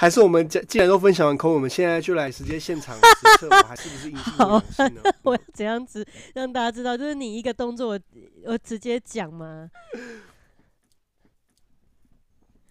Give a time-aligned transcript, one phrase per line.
[0.00, 3.02] 还是我们既既然都分享完口，我们现在就来直接现场实
[3.38, 5.02] 测，我还是不是阴性或阳性呢？
[5.20, 6.96] 我要怎样子让大家知道？
[6.96, 8.00] 就是你一个动作，我
[8.46, 9.70] 我直接讲吗？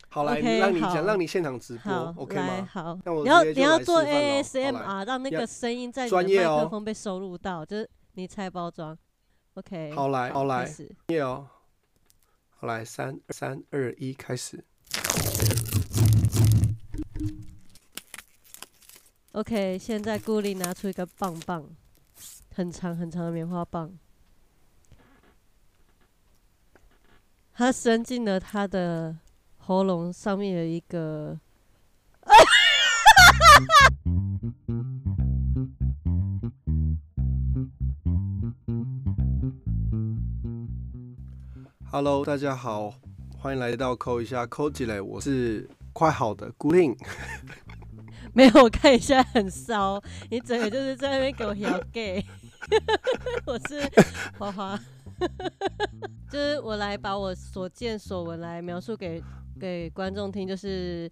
[0.07, 2.67] 好来让你讲，让你现场直播，OK 吗？
[2.73, 8.97] 好，那我你要你要做 ASMR，让那要个声音在麦克风被收录到，就是你拆包装。
[9.53, 10.89] OK，好来，好来，开始。
[11.09, 11.47] 耶哦，
[12.57, 14.65] 好来，三三二一，开始。
[19.33, 21.63] OK，现在顾里拿出一个棒棒，
[22.51, 23.91] 很长很长的棉花棒，
[27.53, 29.15] 他伸进了他的
[29.57, 31.39] 喉咙上面有一个
[41.91, 42.95] ，Hello，大家好，
[43.37, 46.97] 欢迎来到扣一下扣起来，我是快好的孤令。
[48.39, 52.25] 没有，我看一下很骚，你整个就是在那边给我摇 gay，
[53.45, 53.81] 我是
[54.37, 54.79] 花花，
[56.31, 59.21] 就是我来把我所见所闻来描述给
[59.59, 61.11] 给观众听，就是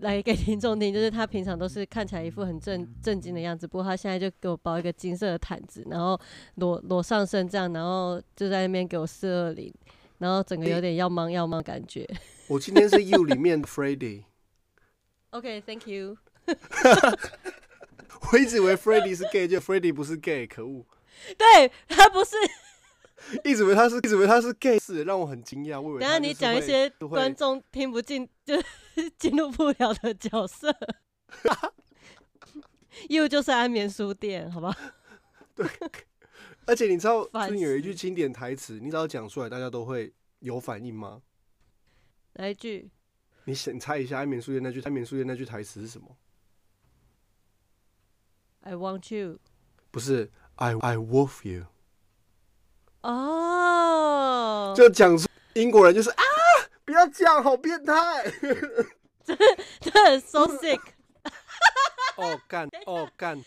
[0.00, 6.20] 来给听众听，就是他平常都是看起来一副很正正经的样子，不过他现在就给我包一个金色的毯子，然后
[6.56, 9.72] 裸裸上身这样，然后就在那边给我四二零，
[10.18, 12.04] 然后整个有点要忙要忙感觉。
[12.50, 16.16] 我今天是 You 里面的 Freddy，OK，Thank、you。
[18.32, 20.84] 我一直以为 Freddy 是 gay，就 Freddy 不是 gay，可恶！
[21.36, 22.36] 对他不是。
[23.44, 25.80] 一直以为他是，一直以为他是 gay，是让我很惊讶。
[25.80, 28.54] 我以为等下你讲一些观众听不进，就
[29.18, 30.72] 进入不了的角色。
[33.08, 34.76] 又就是安眠书店，好吧？
[35.54, 35.66] 对
[36.66, 41.22] 而且你知道烦最近有一句经典台词，你只要讲出来，大家都会有反应吗？
[42.34, 42.90] 来一句，
[43.44, 46.16] 你想你猜一下安眠书店那句安眠书店那句台词是什么？
[48.66, 49.38] I want you。
[49.92, 51.66] 不是 I I wolf you，
[53.02, 56.22] 哦，就讲出英国人就是啊，
[56.84, 58.24] 不要讲，好变态。
[59.24, 60.80] 对，so sick。
[62.18, 63.40] 哦干，哦干，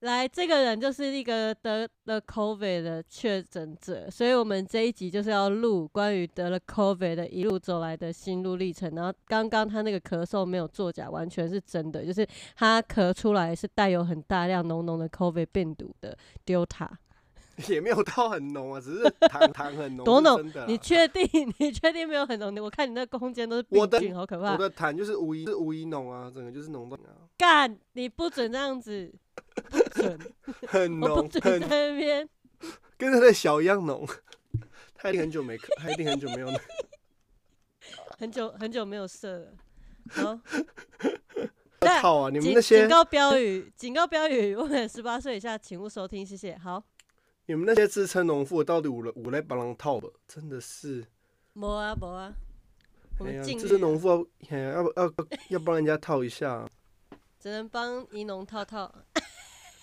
[0.00, 8.94] 来，这个人就是一个得了 COVID 的确诊者，所以我们这一集就是要录关于得了 COVID 的一路走来的心路历程。
[8.94, 16.16] 然后刚刚他那个咳嗽没有作假，完全是真的，就是他咳出来是带有很大量浓浓的 COVID 病毒的
[16.46, 16.88] Delta。
[17.68, 20.64] 也没有到很浓啊，只是糖糖很浓，多浓的？
[20.66, 21.28] 你确定？
[21.58, 22.54] 你确定没有很浓？
[22.62, 24.56] 我看你那个空间都是我的病菌，好可怕我！
[24.58, 29.12] 的痰就是无疑是无疑浓啊，整个就是浓到啊，干，你不准这样子，
[29.70, 30.18] 不准，
[30.68, 32.28] 很浓不浓，准在那边。
[32.96, 34.06] 跟他的小一样浓。
[35.00, 36.48] 他一定很久没咳，他一定很久没有
[38.18, 39.52] 很久很久没有射了。
[40.10, 40.40] 好，
[41.80, 42.30] 那套啊！
[42.30, 46.56] 你们警那些警告标语，警告标语，未满十八岁以下，请勿收听，谢谢。
[46.56, 46.82] 好，
[47.48, 50.06] 你们那些自称农妇到底有了有来帮人套吧？
[50.28, 51.02] 真的是，
[51.54, 52.30] 没啊没啊，
[53.18, 55.14] 我们禁自称语农妇要要要
[55.48, 56.68] 要帮人家套一下啊？
[57.40, 58.94] 只能帮宜农套套。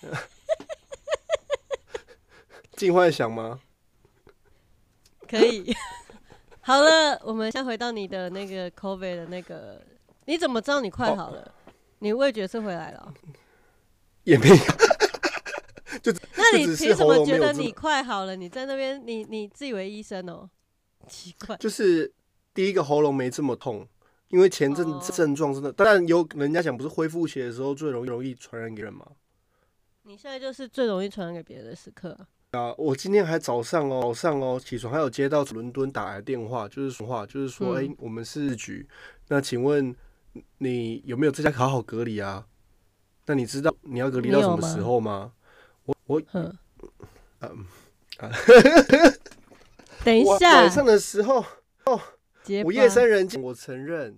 [2.76, 3.60] 进幻想吗？
[5.28, 5.74] 可以。
[6.60, 9.82] 好了，我们先回到你的那个 COVID 的那个，
[10.26, 11.52] 你怎么知道你快好了？
[11.98, 13.12] 你味觉是回来了哦、
[14.22, 14.56] 也没有，
[16.52, 18.36] 那你凭什么觉得你快好了？
[18.36, 20.48] 你在那边，你你自以为医生哦、
[21.08, 21.56] 奇怪。
[21.56, 22.12] 就是
[22.54, 23.86] 第一个喉咙没这么痛，
[24.28, 29.06] 因为前阵哦症状真的，当然有人家讲不是恢复期的时候最容易容易传染给人嘛。
[30.02, 32.16] 你现在就是最容易传染给别人的时刻
[32.52, 38.88] 啊、啊，我今天还早上哦，早上哦起床还有接到伦敦打来的电话，就是说话，就是说，哎、嗯我们是局，
[39.28, 39.94] 那请问
[40.58, 42.46] 你有没有在家好好隔离啊？
[43.26, 45.32] 那你知道你要隔离到什么时候吗？
[46.06, 46.56] 我嗯
[48.18, 48.30] 啊，
[50.04, 51.44] 等一下晚，上的时候，
[52.42, 54.16] 结巴我夜深人静，我承认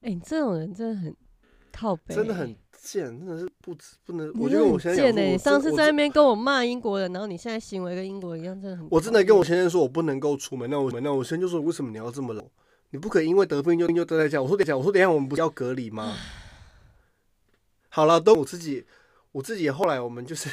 [0.00, 1.16] 哎、你这种人真的很
[1.72, 8.86] 靠北、真的很贱，真的是不止不能，我觉得我现在，贱哎、你上次在那边跟我骂英国人，然后你现在行为跟英国人一样，真的很。
[8.90, 10.68] 我真的跟我先生说，我不能够出门。
[10.68, 12.46] 那我那我先生就说，为什么你要这么冷？
[12.90, 14.42] 你不可以因为得病就就待在家。
[14.42, 16.14] 我说等一下，我说等一下，我们不是要隔离吗？
[17.88, 18.84] 好了，都我自己，
[19.34, 20.48] 我自己后来我们就是，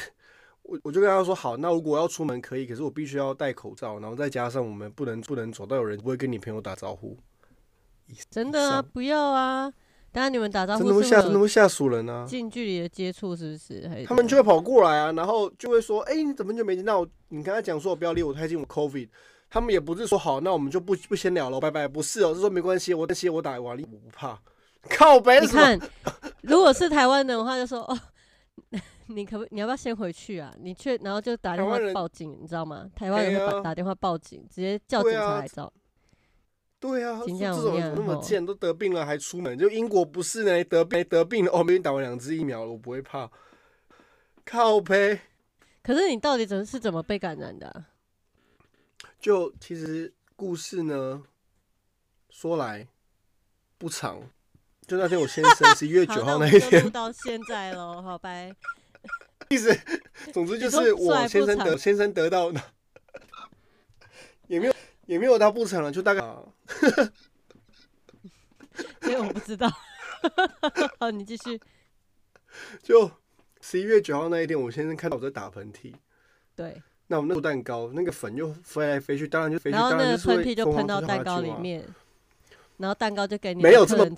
[0.62, 7.16] 我我就跟他说，好，那如果要出门可以，可是我必须要戴口罩，然后再加上我们不能不能走到有人不会跟你朋友打招呼，
[8.28, 9.72] 真的啊，不要啊！
[10.10, 12.26] 当然你们打招呼真的会吓真的会吓死人啊！
[12.26, 14.04] 近距离的接触，是不是？
[14.04, 17.08] 他们就会跑过来啊，然后就会说：“哎、你怎么就没见到我？
[17.28, 19.08] 你跟他讲说我不要离我太近，我 COVID。”
[19.48, 21.86] 他们也不是说好，那我们就不不先聊了，拜拜。
[21.86, 24.36] 不是哦，是说没关系，我这些我打完了，我不怕。
[24.90, 25.46] 靠北你？
[25.46, 25.78] 看，
[26.42, 27.98] 如果是台湾人的话，就说哦，
[29.08, 30.54] 你可不你要不要先回去啊？
[30.58, 32.90] 你去，然后就打电话报警，你知道吗？
[32.94, 35.72] 台湾人打打电话报警，直接叫警察来找。
[36.78, 39.56] 对啊，真这这种怎么那么贱，都得病了还出门？
[39.58, 43.30] 就英国不是呢，得病得病了，哦，明明打完两支疫苗了，我不会怕。
[44.44, 45.20] 靠呗，
[45.82, 47.86] 可是你到底怎么是怎么被感染的啊、
[49.20, 51.22] 就其实故事呢，
[52.28, 52.88] 说来
[53.78, 54.20] 不长，
[54.86, 58.54] 就那天我先生 十一月好，九号那一天到现在喽， 好拜。
[59.48, 59.74] 意思，
[60.32, 62.60] 总之就是我先生得先生得到的，
[64.46, 64.74] 也没有
[65.06, 66.42] 也没有到不成了，就大概、啊
[69.02, 69.70] 因为我不知道。
[70.98, 71.60] 好，你继续。
[72.82, 73.10] 就
[73.60, 75.92] 十一月九号那一天，我先生看到我在打喷嚏，
[76.56, 81.22] 对，那我们那做蛋糕，那个粉就飞来飞去，当然就飞去，然后那个喷嚏就喷到蛋。
[81.22, 81.86] 糕里面，
[82.78, 84.16] 然后蛋糕就给你没有这么的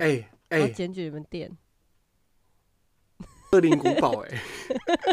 [0.00, 1.50] 哎哎，检举你们店，
[3.52, 4.42] 恶灵古堡哎，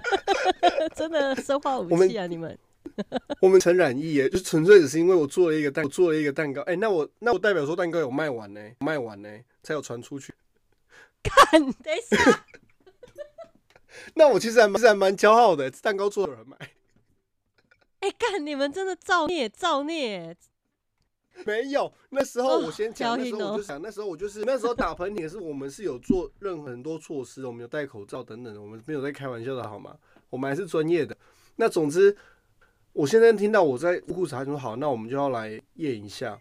[0.95, 2.27] 真的生化武器啊！
[2.27, 2.57] 你们
[3.42, 9.30] 我们陈染艺哎，就纯粹只是因为我做了一个蛋，我做了一个蛋糕，哎，那我那我代表说蛋糕有卖完呢，卖完呢
[9.63, 10.33] 才有传出去。
[11.24, 12.45] 看，等一下，
[14.16, 16.57] 那我其实还蛮其实还蛮骄傲的，蛋糕做有人买，
[18.00, 20.36] 哎，干，你们真的造孽，造孽！
[21.46, 21.92] 没有。
[22.10, 29.96] 那时候哦我先讲，那时候我就想，那时候我就是那时候打喷嚏，是我们是有做任何很多措施的，我们有戴口罩等等的，我们没有在开玩笑的好吗？
[30.30, 31.16] 我们还是专业的。
[31.56, 32.16] 那总之，
[32.94, 36.40] 我现在听到我在护士，他就说好，那我们就要来验一下。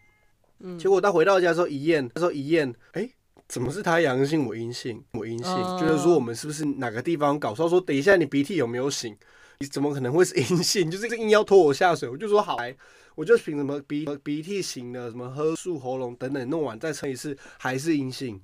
[0.61, 3.09] 嗯结果他回到家之后一验，他说一验，哎、
[3.47, 7.69] 怎么是他阳性，我阴性，我阴性，哦就是说我们是不是哪个地方搞错？
[7.69, 9.17] 说等一下你鼻涕有没有醒？
[9.61, 10.91] 你怎么可能会是阴性？
[10.91, 12.77] 就是硬要拖我下水，我就说好来，
[13.19, 18.41] 我就凭什么鼻鼻涕型的，什么喝漱喉咙等等弄完再测一次，还是阴性。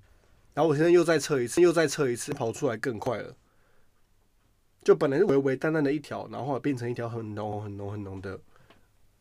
[0.52, 3.36] 然后我现在又再测一次，又再测一次，跑出来更快了。
[4.82, 8.36] 就本来是微微淡淡的一条，然后后来变成一条很浓很浓很浓的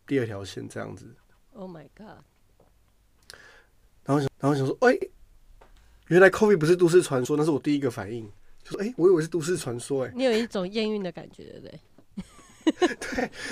[0.07, 1.05] 第二条线这样子。
[1.53, 2.23] ，Oh my god！
[4.05, 4.97] 然后想，然后想说，哎、
[6.07, 8.27] 原来 COVID 不是都市传说，那是我第一个反应，
[8.63, 11.79] 就说，哎、我以为是都市传说、哎，你有一种验孕的感觉，对不对？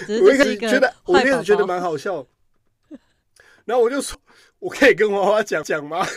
[0.08, 1.66] 对，我一是这是一个开始觉得，我一坏宝开始觉得。
[1.68, 2.26] 蛮好笑，
[3.66, 4.20] 然后我就说，
[4.60, 6.06] 我可以跟花花讲讲吗？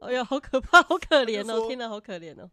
[0.00, 2.50] 哎呀，好可怕，好可怜哦，天哪好可怜哦。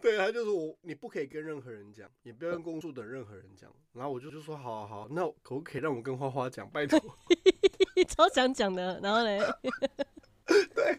[0.00, 3.68] 对，他就说我你不可以跟任何人讲，也不要跟公众的任何人讲。
[3.94, 6.68] 然后我就就说，好好好，那可不可以让我跟花花讲？
[6.70, 7.00] 拜托。
[8.08, 9.40] 超想讲的，然后嘞，
[10.74, 10.98] 对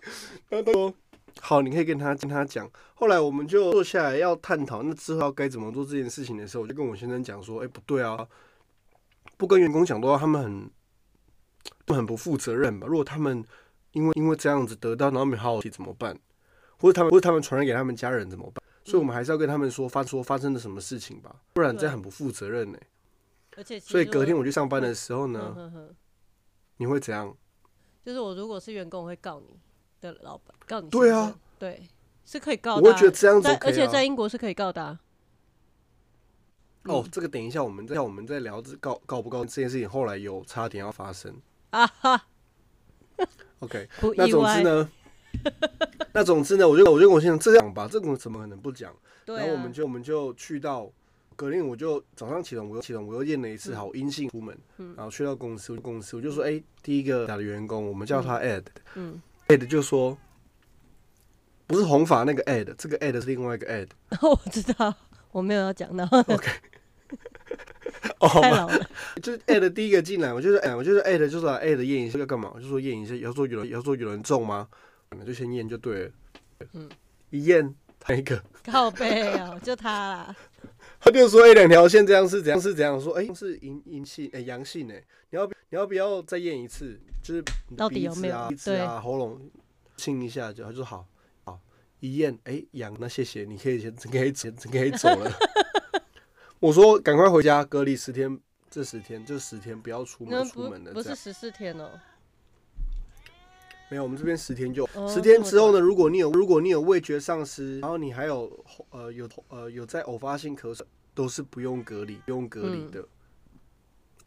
[0.50, 0.94] 然后他说
[1.42, 2.70] 好，你可以跟他跟他讲。
[2.96, 8.28] 后来我们就坐下来要探讨，那之后要该怎么做这件事情的时候，我就跟我先生讲说，哎、不对啊，
[9.38, 10.70] 不跟员工讲的话，他们很
[11.86, 12.88] 就很不负责任吧？
[12.88, 13.44] 如果他们
[13.94, 16.18] 因为因为这样子得到，然后没好好提怎么办？
[16.78, 18.64] 或者他们或者他们传染给他们家人怎么办？
[18.84, 22.80] 所以我们还是要跟他们说发说发生了什么事情吧，不然这样很不负责任呢、
[23.56, 25.90] 而且所以隔天我我去上班的时候嗯呢，
[26.78, 27.36] 你会怎样？
[28.04, 29.60] 就是我如果是员工，我会告你
[30.02, 30.90] 的老板，告你。
[30.90, 31.82] 对啊，对，
[32.26, 35.00] 是可以告的啊、会觉得这样子 OK 而且啊在英国是可以告的、啊。
[36.84, 41.34] 哦，这个等一下我们再我们再聊这告告不告这件事情，后来有差点要发生。
[41.72, 42.26] 啊哈
[43.60, 44.28] ，OK，那。
[44.28, 44.90] 总之呢，
[46.14, 48.96] 那总之呢，我就我就跟我先生这样吧，这种怎么可能不讲？
[49.26, 50.90] 对啊，然后我们就我们就去到
[51.36, 58.64] 格林，我就早上起床，我又起床，我又验了一次，好阴性出门，嗯然后去到公司，公司我就说，哎、第一个打的员工，我们叫他 Ed，Ed、
[58.96, 60.18] 嗯，Ed 就说。
[61.70, 63.88] 不是红发那个 ad，这个 ad 是另外一个 ad。
[64.28, 64.92] 我知道，
[65.32, 66.50] 我没有要讲，到 OK，
[68.20, 68.90] 哦，太老了。
[69.22, 72.52] 就是 ad 第一个进来，我就是哎，我就是 ad，就是来 ad 验一下要干嘛？
[72.56, 74.68] 我就说验一下，要说有人要说有人中吗？
[75.12, 76.12] 那就先验就对了。
[76.74, 76.90] 嗯，
[77.30, 80.36] 一验他一个，靠背哦，就他啦。
[81.00, 83.00] 他就说哎，两条线这样是怎样是怎样？
[83.00, 87.00] 说哎是阴阴性哎阳性哎，你要不你要不要再验一次？
[87.22, 87.44] 就是
[87.78, 89.40] 到底有没有啊鼻子啊喉咙
[89.98, 91.08] 清一下就他就说好好
[92.00, 95.32] 一验哎阳那谢谢你可以先 可以走可以走了。
[96.60, 98.40] 我说赶快回家隔离十天，
[98.70, 100.94] 这十天这十天不要出门出门的。
[100.94, 101.92] 不是十四天哦。
[103.92, 110.84] 没有，我们这边十天就哦十天之后呢，如果你有如果你有味觉丧失，然后你还有呃有呃有在偶发性咳嗽，
[111.16, 113.08] 都是不用隔离不用隔离嗯的，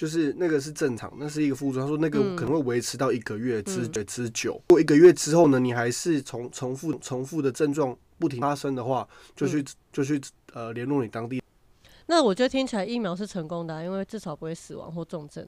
[0.03, 1.83] 就是那个是正常，那是一个副作用。
[1.83, 10.21] 他说那个嗯可能会维持到一个月之嗯之久，过一个月之后呢，你还是重重复重复的症状不停发生的话，就去就去
[10.55, 11.41] 呃联络你当地。
[12.07, 15.47] 那我觉得听起来疫苗是成功的啊、因为至少不会死亡或重症。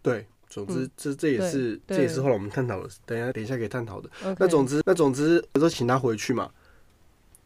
[0.00, 4.08] 对，总之这这也是这也是后来我们探讨的，等一下等一下可以探讨的。
[4.38, 6.48] 那总之那总之我说请他回去嘛，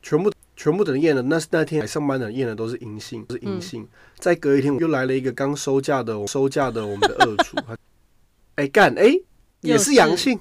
[0.02, 3.86] 全部全部等人验了，那那天来上班的人验的都是阴性，都是阴性。
[4.18, 7.76] 再隔一天又来了一个刚收假的收假的我们的二厨，他
[8.56, 9.14] 哎干哎
[9.60, 10.40] 也是是阳性，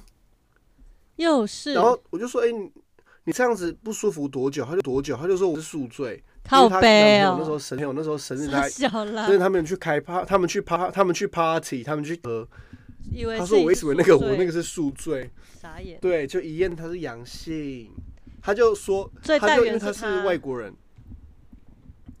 [1.16, 1.74] 又是。
[1.74, 2.70] 然后我就说哎、你
[3.24, 4.64] 你这样子不舒服多久？
[4.64, 5.16] 他就多久？
[5.16, 8.88] 他就说我是宿醉，靠背哦，那时候生日，我那时候生日他傻。
[8.88, 12.48] 小啦所以，他们去开趴，他们去趴，他们去 party，他们去喝。
[13.12, 15.30] 以为他说我一直以为那个我那个个是宿醉，
[15.60, 17.90] 傻眼，对，就一验他是阳性，
[18.46, 20.72] 他就说，他就因为他是外国人，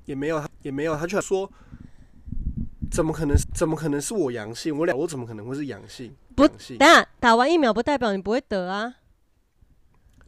[0.06, 1.48] 也没有也没有，他就说，
[2.90, 3.36] 怎么可能？
[3.54, 4.76] 怎么可能是我阳性？
[4.76, 6.12] 我俩我怎么可能会是阳性？
[6.34, 8.92] 不等下打完疫苗不代表你不会得啊。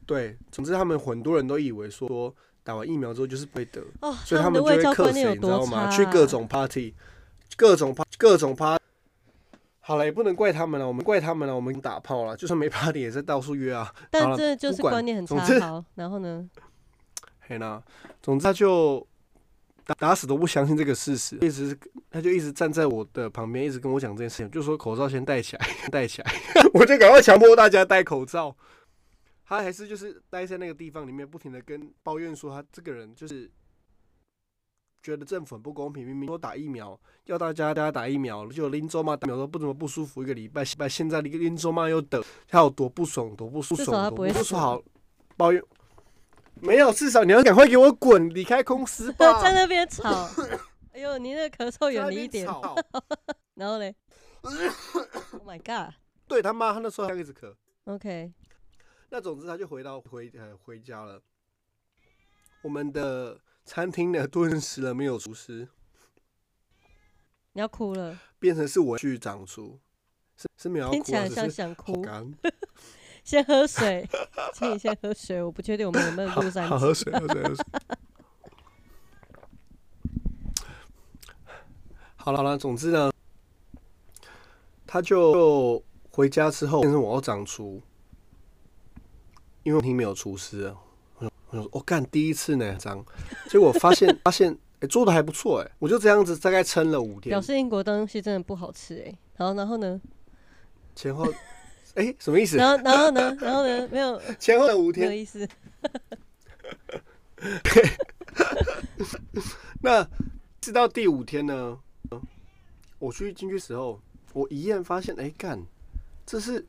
[0.07, 5.91] 对，总之他们很多人都以为说打完疫苗之后就是不会得，哦，所以他们就会克谁，你知道吗？
[5.91, 6.95] 去各种 party，
[7.57, 8.85] 各种 pa 各种 party。
[9.89, 13.91] 好了，也不能怪他们了，我们怪他们了，我们打炮了，就算没 party 也在到处约啊。
[14.13, 15.39] 但这就是观念很差。
[15.61, 16.47] 好，然后呢？
[17.41, 17.83] 嘿啦，
[18.21, 19.09] 总之他就
[19.87, 21.75] 打打死都不相信这个事实，一直
[22.11, 26.31] 他就一直站在我的旁边，一直跟我讲这件事情，就说口罩先戴起来， 戴起来，
[26.75, 28.55] 我就赶快强迫大家戴口罩。
[29.47, 33.51] 他还是就是待在那个地方里面，不停的跟抱怨说他这个人就是
[35.03, 44.83] 觉得政府很不公平，明明说打疫苗要大家大家打疫苗，就林州嘛打疫苗都不怎么不舒服，一个礼拜，拜现在林州嘛又等，他有多不爽，多不舒爽，不会死不，好
[45.37, 45.63] 抱怨。
[46.61, 49.39] 没有，至少你要赶快给我滚，离开公司吧。
[49.41, 50.29] 在那边吵。
[50.93, 52.45] 哎呦，你那个咳嗽远离一点。
[53.55, 53.95] 然后嘞
[54.41, 54.53] ？Oh
[55.47, 55.95] my god！OK，、
[56.27, 57.55] 对他妈，他那时候还一直咳。
[57.85, 58.33] OK，
[59.11, 61.21] 那总之他就回到回呃回家了。
[62.63, 65.69] 我们的餐厅呢，顿时了没有厨师，
[67.53, 69.79] 你要哭了，变成是我去掌厨，
[70.39, 72.01] 是是没有要哭啊，听起来像想哭。
[72.01, 72.35] 干，
[73.23, 74.09] 先喝水，
[74.55, 75.43] 请你先喝水。
[75.43, 76.71] 我不确定我们能不能录三集。
[76.71, 77.65] 好喝水，喝水，喝水。
[82.17, 83.13] 好了好了， 总之呢，
[84.87, 87.83] 他就回家之后变成我要掌厨，
[89.63, 90.88] 因为厅没有厨师啊。
[91.51, 93.05] 我想说，我、干第一次呢，这样，
[93.49, 100.01] 结果发现 发现，哎、做的还不错，哎，我就这样子大概撑了五天表，示英国东西真的不好吃哎、好，然后呢？
[100.95, 101.27] 前后，
[101.95, 102.57] 哎、什么意思？
[102.57, 103.37] 然后然后呢？
[103.41, 103.89] 然后呢？
[103.91, 105.49] 没有前后的五没有，意思。
[109.81, 110.07] 那
[110.61, 111.79] 直到第五天呢，
[112.99, 114.01] 我去进去时候，
[114.33, 115.63] 我一验发现，哎、干，
[116.27, 116.67] 这是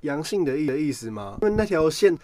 [0.00, 1.38] 阳性的意的意思吗？
[1.42, 2.16] 因为那条线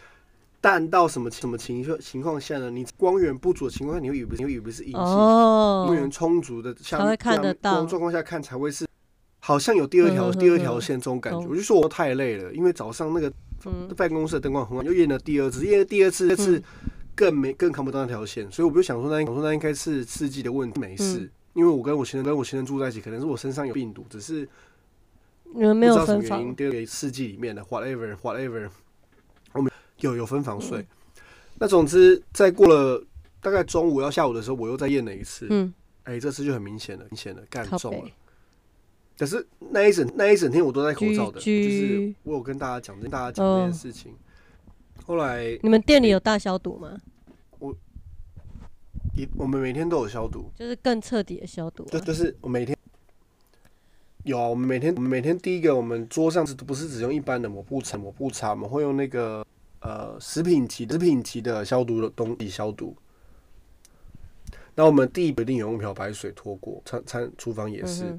[0.66, 2.68] 淡到什么什么情况情况下呢？
[2.68, 5.85] 你光源不足的情况下，你会以为你会以为是阴性，哦。
[5.87, 8.85] 光，源充足的像才会看得到光状况下看才会是。
[9.38, 13.32] 好像有第二条、嗯第二条线这种感觉，懂我就说我太累了，因为早上那个
[13.64, 16.90] 嗯，办公室的灯光很暗，又验了第二次，验了第二次，这次嗯。
[17.14, 21.30] 更没更看不到那条线，所以我就想说那，想说那应该是试剂的问题，没事，嗯。
[21.54, 24.46] 因为我跟我先生跟我先生住在一起，可能是我身上有病毒，只是
[25.54, 28.68] 你们没有不知道什么分房，原因丢给试剂里面的，whatever whatever，
[30.00, 30.78] 有有分房睡。
[30.80, 30.86] 嗯
[31.58, 33.02] 那总之，在过了
[33.40, 35.72] 大概中午要下午的时候，我又再验了一次，嗯，
[36.02, 38.10] 哎、这次就很明显了，明显了，干靠中了。。
[39.18, 44.12] 可是那一整那一整天我都戴口罩的，就是我有跟大家讲，跟大家讲这件哦事情。
[45.06, 47.00] 后来你们店里有大消毒吗？
[47.58, 47.74] 我
[49.16, 52.76] 一我们每天都有消毒，就是更彻底的消毒啊、就就是我每天
[54.24, 59.42] 有啊，我们每天我们每天第一个，我们桌上是不是只用一般的抹布擦抹布擦，我们会用那个
[59.87, 62.97] 呃食品级食品级的消毒的东西消毒。
[64.75, 68.19] 那我们第一一定有用漂白水拖过，餐餐厨房也是，嗯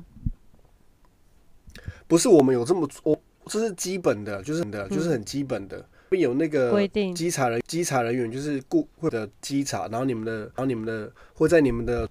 [2.07, 7.13] 不是我们有这么做这是基本的，就是的，就是很基本的，会有那个嗯规定。
[7.13, 12.07] 稽查人稽查人员就是顾会的稽查，然后你们的然后你们的会在你们的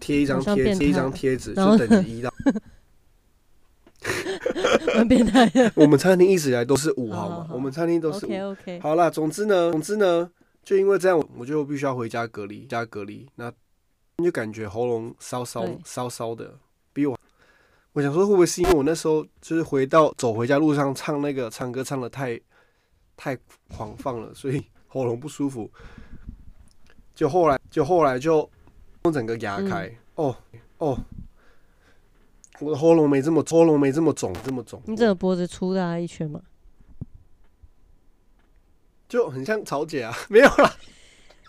[0.00, 2.32] 贴一张贴贴一张贴纸，就等于一到
[4.94, 5.72] 蛮变态的。
[5.74, 8.50] 我们餐厅一直以来都是五号好好好，嘛我们餐厅都是 OK 五。
[8.50, 10.30] OK，好啦，总之呢，总之呢，
[10.62, 13.52] 就因为这样，我就必须要回家隔离，家隔离，那
[14.22, 16.54] 就感觉喉咙烧烧对烧烧的，
[16.92, 17.18] 比我。
[17.94, 22.40] 我想说，会不会是因为我那时候就是回到走回家路上唱那个唱歌唱的太
[23.16, 23.36] 太
[23.68, 25.70] 狂放了，所以喉咙不舒服。
[27.14, 28.48] 就后来就后来就
[29.12, 30.36] 整个牙开，嗯哦
[30.78, 30.98] 哦，
[32.62, 36.40] 我的喉咙没这么喉咙没这么肿这么肿，你整个脖子粗大一圈吗？
[39.08, 40.74] 就很像曹姐啊， 没有啦，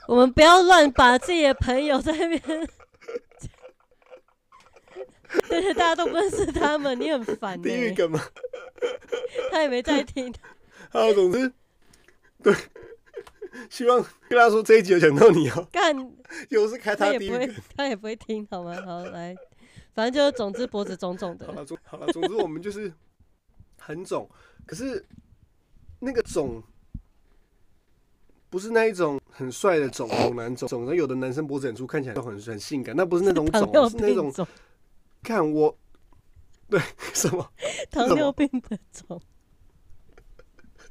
[0.08, 2.42] 我们不要乱把自己的朋友在那边
[5.50, 8.20] 对对，大家都不认识他们，你很烦呢、地狱梗吗。
[9.52, 10.34] 他也没在听，
[10.90, 11.52] 好，总之，
[12.44, 12.54] 对，
[13.70, 15.96] 希望跟他说这一集有讲到你哦，干。
[16.50, 18.76] 有事开他也不会他也不会听，好吗？
[18.86, 19.36] 好，来，
[19.94, 22.92] 反正就是总之脖子肿肿的，好了，总好了，总之我们就是
[23.78, 24.28] 很肿，
[24.66, 25.06] 可是
[26.00, 26.62] 那个肿
[28.50, 34.32] 不是那一种很帅的肿，肿男肿，肿的有的男生脖子很粗，看起来都很很性感，那不是那种 肿，是那种
[35.22, 35.78] 看我，
[36.70, 36.82] 对
[37.14, 37.48] 什么？
[37.92, 39.22] 糖尿病的肿，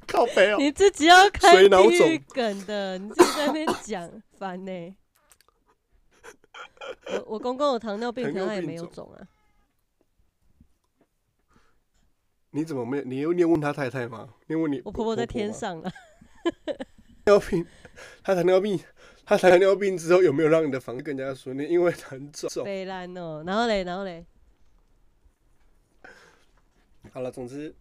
[0.06, 4.94] 靠背哦，你自己要开水脑地狱肿梗的，你自己在那边讲，烦呢、
[7.24, 9.28] 我 我公公有糖尿病，他也没有肿啊。
[12.50, 13.04] 你怎么没有？
[13.04, 14.28] 你有你有问他太太吗？
[14.46, 15.90] 你有问你我婆婆在天上啊，
[17.24, 17.66] 糖尿病，
[18.22, 18.78] 他糖尿病，
[19.24, 21.70] 他糖尿病之后有没有让你的房子更加熟练？
[21.70, 22.62] 因为很肿。
[22.64, 24.26] 北兰哦，然后嘞，然后嘞，
[27.12, 27.74] 好了，总之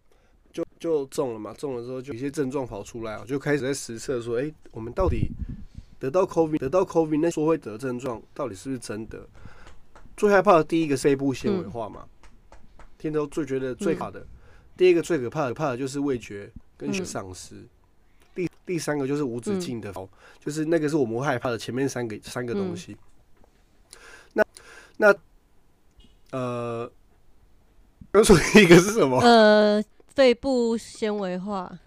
[0.50, 5.28] 就就中了嘛，中了之后就有一些症状跑出来我，就开始在实测说，哎、我们到底
[6.02, 9.24] 得到 COVID 得到 COVID 那说会得症状，到底是不是真的？
[10.16, 12.04] 最害怕的第一个是肺部纤维化嘛，
[12.98, 14.26] 听到最觉得最怕的，
[14.76, 17.54] 第一个最可怕的可怕的就是味觉跟血丧失。
[18.34, 20.04] 第第三个就是无止境的发，
[20.40, 22.96] 就是那个是我们害怕的前面三个三个东西。
[24.32, 24.44] 那
[24.96, 25.14] 那
[26.32, 26.90] 呃，
[28.10, 29.20] 刚说第一个是什么？
[29.20, 31.78] 呃，肺部纤维化，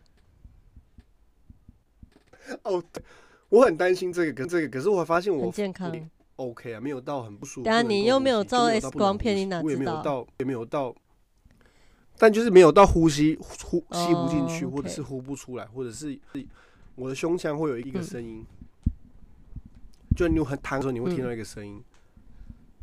[2.63, 3.03] 哦，对
[3.49, 5.93] 我很担心这个跟这个，可是我发现我很健康。
[6.37, 7.63] OK 啊，没有到很不舒服。
[7.63, 10.93] 等下不能你又没有照 X 光片你哪我也没有到，也没有到，
[12.17, 16.19] 但就是没有到呼吸呼吸不进去，哦或者是呼不出来，或者是
[16.95, 18.45] 我的胸腔会有一个嗯声音，
[20.17, 21.81] 就你很躺的时候你会听到一个声音，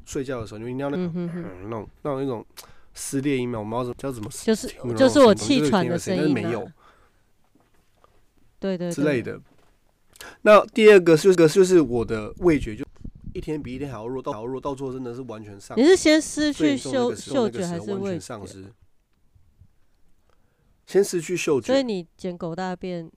[0.07, 1.31] 睡觉的时候你会听到那个嗯
[1.65, 2.47] 那种那种那种
[2.95, 6.67] 撕裂音嘛，我们要怎么叫怎么就是就是我气喘但是没有。
[8.59, 9.21] 对对之类。
[9.21, 9.39] 的。
[10.43, 12.85] 那第二个就是个就是我的味觉就
[13.35, 18.11] 一天比一天还要弱，到还要弱，到最后真的是完全上你是先失去嗅嗅觉还是味觉？
[18.11, 18.67] 全丧失。
[20.85, 23.11] 先失去嗅觉，所以你捡狗大便，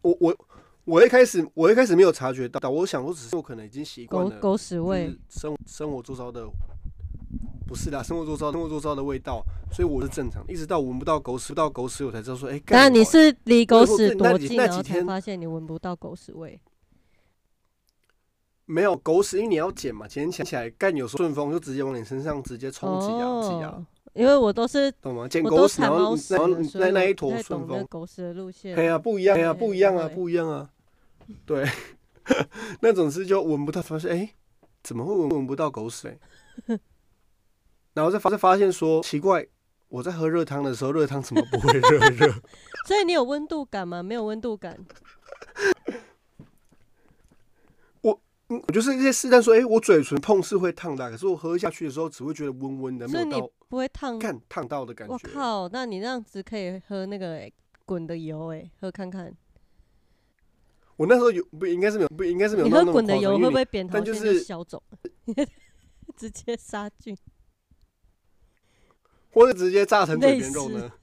[0.00, 0.46] 我我
[0.84, 6.48] 我一开始我一开始没有察觉到，我想我只是我可能已经习惯了，狗狗屎味，生生活周遭的，
[7.68, 16.58] 不是啦，生活周遭生活周遭的味道，所以我是正常，一直到闻不到狗屎，不到狗屎我才知道说，哎、干但你是离狗屎多近，然后才那几天发现你闻不到狗屎味。
[18.64, 25.28] 没有狗屎，因为你要捡嘛，捡起来干有时候顺风就直接往你身上直接冲挤啊挤啊哦，，因为我都是懂吗？
[25.28, 28.74] 捡狗屎，然后然后那那一坨顺风，狗屎的路线。
[28.76, 30.70] 哎呀不一样，哎呀对不一样啊，不一样啊，
[31.44, 31.66] 对，
[32.80, 34.30] 那种是就闻不到，发现哎、
[34.82, 36.78] 怎么会闻闻不到狗屎、欸？
[37.98, 39.44] 然后再发再发现说奇怪，
[39.88, 42.32] 我在喝热汤的时候，热汤怎么不会热热？
[42.86, 44.04] 所以你有温度感吗？
[44.04, 44.78] 没有温度感。
[48.50, 54.18] 嗯我就是一些试探说，哎、我嘴唇碰是会烫的啊，可是我喝下去的时候只会觉得温温的，没有到不会烫。
[54.18, 55.18] 看烫到的感觉我。
[55.18, 57.52] 靠，那你那样子可以喝那个欸
[57.84, 59.34] 滚、的油哎、喝看看。
[60.96, 64.82] 我那时候有不应该是没有不应该是没有你喝滚的油会不会扁桃腺就是消肿？
[66.16, 67.14] 直接杀菌。
[69.38, 70.90] 或者直接炸成嘴边肉呢？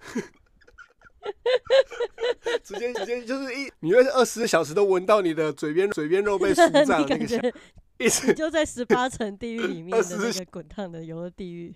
[2.63, 7.53] 直接直接就是一，你会二十四小时都闻到你的嘴边嘴边肉被 酥炸的那你感个香，觉
[7.97, 11.73] 一直你就在十八层地狱里面的那24个滚烫的油的地狱。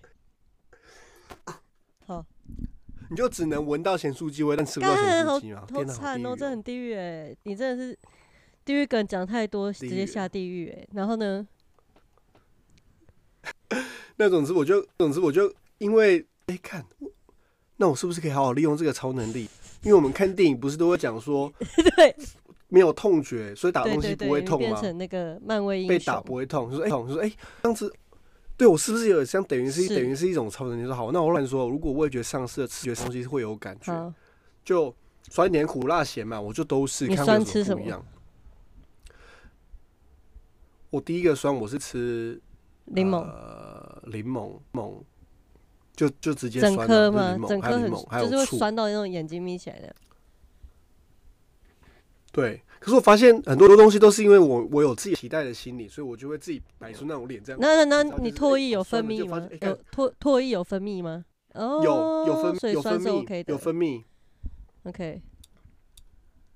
[2.06, 2.24] 好，
[3.10, 5.60] 你就只能闻到咸酥鸡味，但吃不到咸酥鸡嘛？
[5.62, 6.36] 好天哪，好惨哦！
[6.38, 7.34] 这很地狱哎！
[7.44, 7.98] 你真的是
[8.64, 10.86] 地狱梗讲太多，直接下地狱哎。
[10.92, 11.48] 然后呢？
[14.16, 16.84] 那总之我就总之我就因为哎、看，
[17.76, 19.48] 那我是不是可以好好利用这个超能力？
[19.82, 21.52] 因为我们看电影不是都会讲说
[21.96, 22.14] 对
[22.68, 24.68] 没有痛觉，所以打东西不会痛吗？
[24.68, 27.92] 变成那个漫威被打不会痛，就说哎、痛，就说哎、这样子，
[28.56, 30.86] 对我是不是有像等于是是等于是一种超能力？
[30.86, 34.12] 说好，那我乱说，如果味觉丧失了，吃觉东西会有感觉，好，
[34.64, 34.94] 就
[35.28, 38.04] 酸甜苦辣咸嘛，我就都是你看会吃什么样。
[40.90, 42.40] 我第一个酸我是吃
[42.84, 43.20] 柠檬。
[43.20, 44.94] 呃柠檬檬，
[46.08, 47.36] 就就直接整酸颗吗
[48.08, 49.94] 还有就是会，酸到那种眼睛眯起来的。
[52.32, 52.62] 对。
[52.78, 57.60] 可是我发现很多东西都是因为我我有自己期待的心理，所以我就会自己摆出那种脸这样。
[57.60, 59.46] 那那那你唾液有分泌吗？
[59.60, 61.22] 有唾唾液有分泌吗？
[61.52, 63.44] 哦，有有分所以酸有分泌。
[63.48, 64.02] 有分泌
[64.84, 65.20] ，OK，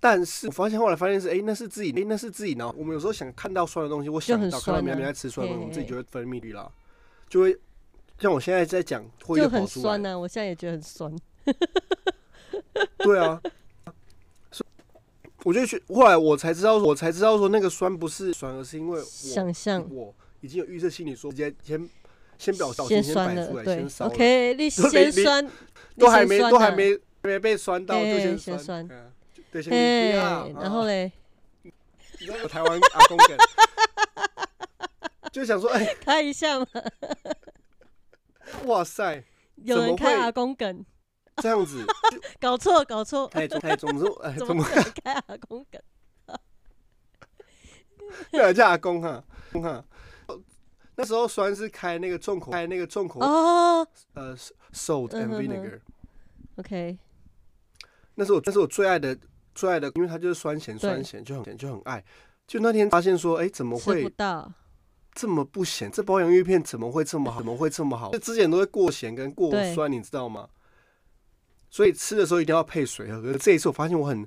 [0.00, 2.54] 但是我发现后来发现是，哎、那是自己，哎、那是自己。
[2.54, 6.72] 然后我们有时候想看到酸的东西，我想很到看到别人在吃酸的东西，我们自己就会分泌率啦，
[7.28, 7.54] 就会
[8.25, 11.15] 像我现在在讲，会就很酸呢、我现在也觉得很酸。
[12.97, 13.39] 对啊，
[15.45, 19.87] 我就去，后来我才知道，我才知道说那个酸不是酸，而是因为我想象。
[19.91, 21.87] 我已经有预测心理说，直接先
[22.39, 25.51] 先表表先酸了，摆出来，对先烧，OK，你 先酸，
[25.99, 31.13] 都还没都还没没被酸到，就先先酸嗯就对，先不要哎，然后啊嘞，
[31.63, 31.71] 你
[32.25, 33.37] 知道有台湾阿公梗，
[35.31, 36.67] 就想说，哎，开一下嘛，
[38.67, 39.23] 哇塞，
[39.57, 40.85] 有人开阿公梗，
[41.37, 41.85] 这样子？
[42.40, 44.64] 搞 错搞错，太重太重，怎怎么
[45.05, 45.81] 开阿公梗？
[48.33, 49.23] 没有人叫阿公哈。
[49.62, 49.85] 哈？
[50.97, 53.87] 那时候酸是开那个重口，开那个重口哦。
[54.14, 54.37] 呃
[54.73, 55.81] salt 嗯 and vinegar。
[56.57, 56.99] ，OK，
[58.14, 59.17] 那是我那是我最爱的
[59.55, 60.88] 最爱的，因为它就是酸咸对。
[60.88, 62.05] 酸咸就很咸就很爱。
[62.47, 64.53] 就那天发现说，哎、怎么会到，
[65.14, 65.90] 这么不咸？
[65.90, 67.38] 这包洋芋片怎么会这么好？
[67.38, 68.11] 怎么会这么好？
[68.11, 70.48] 这之前都会过咸跟过酸，你知道吗？
[71.70, 73.20] 所以吃的时候一定要配水喝。
[73.22, 74.27] 可是这一次我发现我很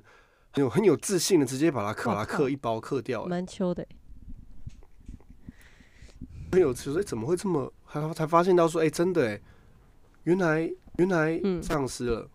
[0.50, 3.88] 很有很有自信的，直接把它刻把它刻一包刻掉了，蛮秋的欸，
[6.52, 6.92] 很有吃。
[6.92, 7.72] 所以怎么会这么？
[7.84, 9.40] 还才发现到说，哎、真的哎，
[10.24, 12.28] 原来原来嗯丧失了。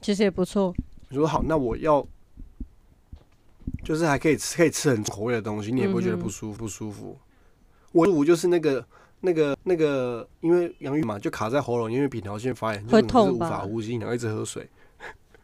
[0.00, 0.72] 其实也不错，
[1.08, 2.06] 你说好，那我要
[3.82, 7.18] 就是还可以吃可以吃很口味的东西，你也不会觉得不舒服不舒服。
[7.94, 8.84] 我五就是那个
[9.20, 14.68] 那个那个，因为洋芋嘛就卡在喉咙，因为扁桃腺发炎，就会可能是无法呼吸，然后一直喝水，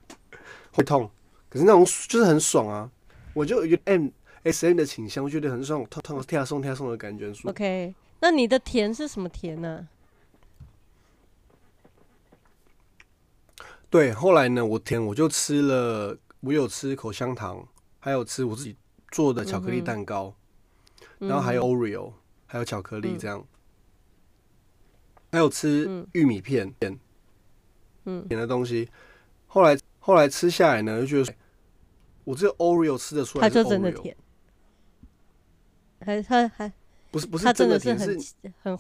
[0.75, 1.09] 会痛。
[1.49, 2.91] 可是那种就是很爽啊，
[3.35, 4.09] 我就有 M
[4.43, 7.33] S M 的倾向，我觉得很爽，痛痛跳送跳送的感觉。
[7.45, 9.87] OK，那你的甜是什么甜呢？
[13.89, 17.65] 对，后来呢，我甜我就吃了，我有吃口香糖，
[18.01, 18.75] 还有吃我自己
[19.13, 20.35] 做的巧克力蛋糕。
[21.19, 22.13] 然后还有嗯 Oreo，
[22.51, 23.19] 还有巧克力嗯。
[23.19, 23.47] 这样，
[25.31, 26.07] 还有吃嗯。
[26.13, 26.99] 玉米片甜
[28.07, 28.27] 嗯。
[28.29, 28.89] 甜的东西。
[29.47, 31.37] 后来后来吃下来呢，就觉得
[32.25, 34.17] 我这个 Oreo 吃得出来是它就真的甜，
[36.01, 36.73] 还它还
[37.13, 38.35] 不是不是真，的是很是
[38.65, 38.73] 很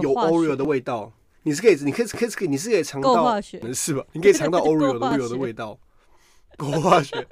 [0.00, 1.12] 有 Oreo 的味道。
[1.42, 3.58] 你是可以，你可以可以可以，你是可以尝到是
[3.94, 4.06] 吧？
[4.12, 5.78] 你可以尝到 Oreo 的 Oreo 的味道，
[6.56, 7.26] 够化学，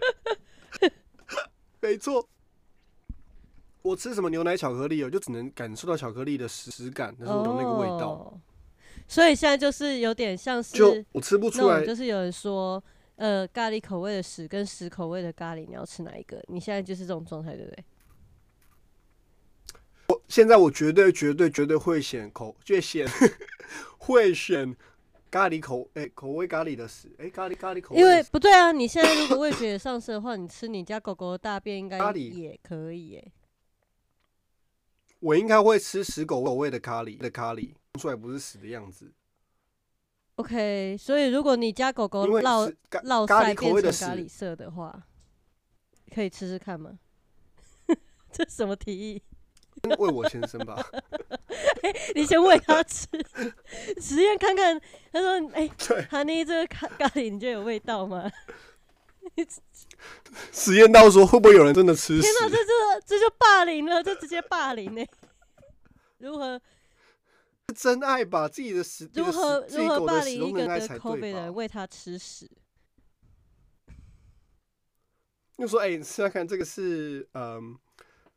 [1.81, 2.29] 没错。
[3.83, 8.11] 我吃什么牛奶巧克力我，就只能感受到巧克力的实实感，但是我有那个味道。
[8.11, 8.41] 哦
[9.09, 12.83] 所以现在就是有点像是就我吃不出来，就是有人说，
[13.17, 16.43] 呃，咖喱口味的屎跟屎口味的咖喱，你要吃哪一个？
[16.49, 17.85] 你现在就是这种状态，对不对？
[20.09, 23.07] 我现在我绝对绝对绝对会选口，就选
[23.99, 24.75] 会选
[25.31, 33.33] 咖喱口，哎、口味咖喱的屎，哎、咖喱咖喱口味因，为不对啊，你现在如果味觉也上升的话，你吃你家狗狗的大便应该咖喱也可以耶。
[35.23, 39.13] 我应该会吃死狗口味的咖喱的咖喱，出来不是死的样子
[40.35, 45.07] ，OK，所以如果你家狗狗因为落是咖喱口味的咖喱色的话，
[46.13, 46.99] 可以吃吃看吗？
[48.33, 49.23] 这什么提议？
[49.99, 50.85] 为我先生吧，
[52.15, 53.07] 你先喂他吃，
[54.01, 54.81] 实验看看。
[55.13, 58.31] 他说：“哎、 对，哈尼，这个咖咖喱你觉得有味道吗？”
[60.53, 62.33] 实验到说会不会有人真的吃屎天？
[62.41, 65.05] 哪，这这这就霸凌了，这直接霸凌呢、
[66.19, 66.61] 如何
[67.69, 71.41] 是真爱吧，自己的屎，如何如何霸凌一个得 COVID 的？
[71.43, 72.51] 人喂他吃屎？
[75.57, 77.79] 又说哎，你试下看，这个是嗯。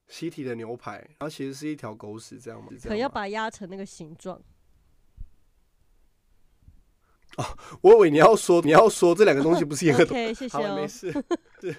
[0.07, 4.39] 习体的牛排，然后其实是一条狗屎，这样吗可要把它压成那个形状。
[7.81, 10.87] 我以为你要说，你要说这两个东西不是一个东 OK， 谢谢哦没。
[10.87, 11.11] 事。
[11.59, 11.75] 对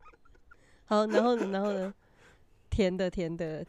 [0.86, 1.92] 好，然后呢，然后呢？
[2.70, 3.64] 甜的，甜的。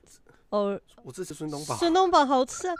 [0.50, 1.76] 哦，我支持孙东宝。
[1.76, 2.76] 孙东宝好吃啊！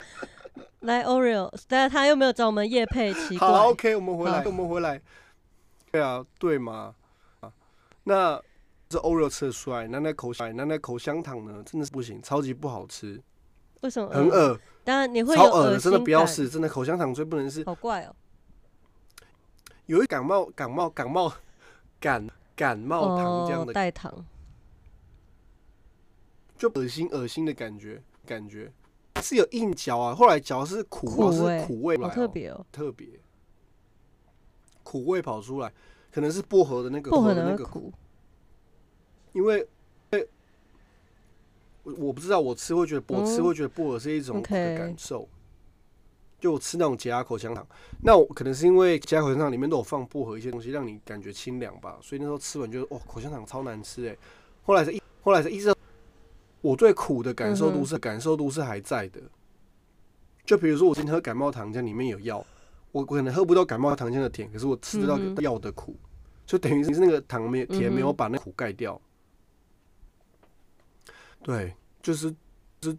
[0.80, 3.46] 来 Oreo，但是他又没有找我们叶佩，奇怪。
[3.46, 5.00] 好，OK，我们回来，我们回来。
[5.92, 6.94] 对啊，对嘛？
[7.40, 7.52] 啊，
[8.04, 8.40] 那
[8.88, 13.20] 这 Oreo 吃得出来，那那口香，那那口香糖呢，真的是不行，超级不好吃，
[13.80, 14.08] 为什么？
[14.10, 14.28] 很。
[14.28, 17.64] 恶，当然你会有超恶的，真的不要试，真的口香糖最不能试。
[17.64, 18.14] 好怪哦。
[19.86, 21.32] 有一感冒，感冒，感冒，
[21.98, 24.24] 感感冒糖这样哦，的，代糖。
[26.56, 28.70] 就恶心恶心的感觉，感觉
[29.22, 33.08] 是有硬嚼啊，后来嚼是苦，是苦味来好哦，特别哦，特别，
[34.82, 35.72] 苦味跑出来，
[36.12, 37.92] 可能是薄荷的那个薄荷的那个苦。
[39.32, 39.66] 因为
[41.82, 45.28] 我我不知道，我吃会觉得我吃嗯会觉得薄荷是一种苦的感受。
[46.38, 47.66] 就我吃那种解压口香糖，
[48.02, 54.16] 那我可能是因为解压口香糖里面都有放薄荷一些东西，让你感觉清凉吧，所以那时候吃完觉得哦，口香糖超难吃哎。
[54.62, 55.74] 后来是一后来才意识到，
[56.62, 59.20] 我对苦的感受度嗯是、感受度是还在的，
[60.46, 62.38] 就比如说我今天喝感冒糖浆里面有药，
[62.90, 65.94] 我我可能喝不到感冒糖浆的甜，可是我吃得到药的苦，
[66.46, 68.98] 就等于是那个糖没有甜没有把那苦盖掉。
[71.42, 72.30] 对，就是
[72.80, 72.98] 就是，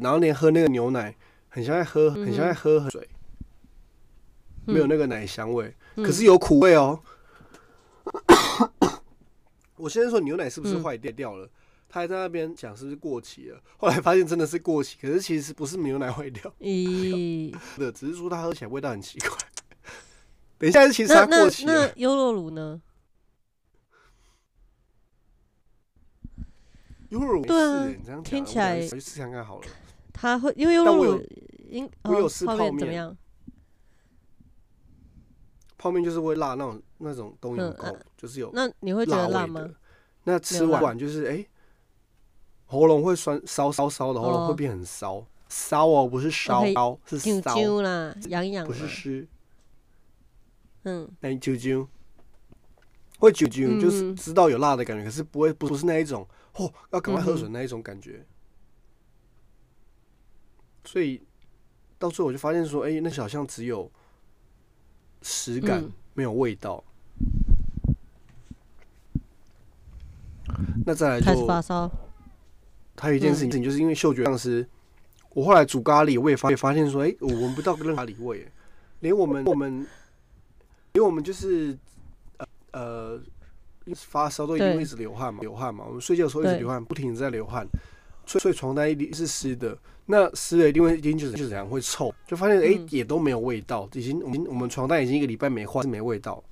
[0.00, 1.14] 然后连喝那个牛奶，
[1.48, 3.08] 很像在喝，很像在喝水，
[4.64, 7.00] 没有那个奶香味，嗯可是有苦味哦。
[9.76, 11.48] 我先说牛奶是不是嗯坏掉掉了？
[11.88, 19.28] 他还在那边讲是不是过期了，后来发现真的是过期，可是其实不是牛奶坏掉咦，的，只是说它喝起来味道很奇怪。
[20.58, 21.92] 等一下，其实它过期了那。
[21.96, 22.80] 优酪乳呢？
[27.10, 29.66] 优酪乳对啊是欸你这样讲听起来我去试看看好了。
[30.12, 31.22] 它会因为优酪乳但我有
[31.68, 32.78] 应我有吃泡面面。
[32.80, 33.16] 怎么样？
[35.78, 39.68] 泡面就是会辣那种那种冬阴嗯功，就是有那你会觉得辣吗。
[40.24, 41.46] 那吃完就是哎、
[42.64, 44.48] 喉咙会酸烧烧烧的，喉咙哦。
[44.48, 49.28] 会变很烧，烧哦，不是烧会烧，是啾烧，啾啦，痒痒不是，湿，
[50.84, 51.86] 嗯，哎啾啾，
[53.18, 54.16] 会啾啾，就是嗯。
[54.16, 58.24] 知道有辣的感觉，可是不会不是那一种哦，要赶快喝水嗯那一种感觉。
[60.84, 61.22] 所以
[61.98, 63.90] 到最后我就发现说，哎、那好像只有
[65.22, 65.92] 实感，嗯。
[66.14, 66.82] 没有味道。
[70.86, 71.90] 那再来开始就发烧，
[72.96, 74.66] 还有一件事情，就是因为嗅觉丧失，
[75.34, 78.50] 我后来煮咖喱，我也发也发现说，哎、我闻不到任何咖喱味，
[79.00, 79.86] 连我们我们，
[80.94, 81.76] 连我们就是
[82.38, 83.22] 呃呃
[83.94, 87.66] 发烧都一定会一直流汗嘛，流汗嘛，我们睡觉的时候一直流汗，不停的在流汗，
[88.24, 92.86] 睡睡床单一定是湿的，那湿的一定会一定就是就是怎样会臭，就发现哎、嗯。
[92.90, 96.42] 也都没有味道，已经我们我们床单已经一个礼拜没换，是没味道，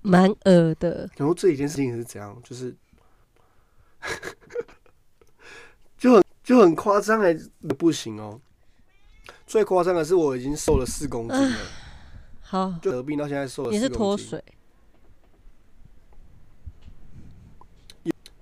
[0.00, 1.08] 蛮恶的。
[1.16, 2.74] 然后这一件事情是怎样，就是
[5.98, 7.36] 就很就很夸张哎，
[7.78, 8.40] 不行哦。
[9.46, 11.56] 最夸张的是我已经瘦了四公斤了，
[12.40, 14.44] 好，就得病到现在瘦了你是4公斤，脱水，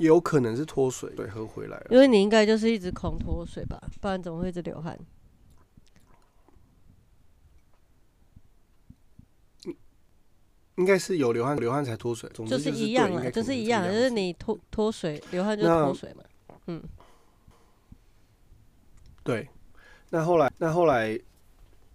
[0.01, 1.87] 也有可能是脱水对喝回来了。
[1.91, 4.99] 因为你应该就是一直狂脱水吧，不然怎么会一直流汗？
[10.77, 16.25] 应该是有流汗，流汗才脱水，总之就是是一样啦，对应该可就是一样，就是你脱脱水流汗就脱水嘛。
[16.67, 16.83] 嗯
[19.23, 19.47] 对。
[20.09, 21.17] 那后来，那后来，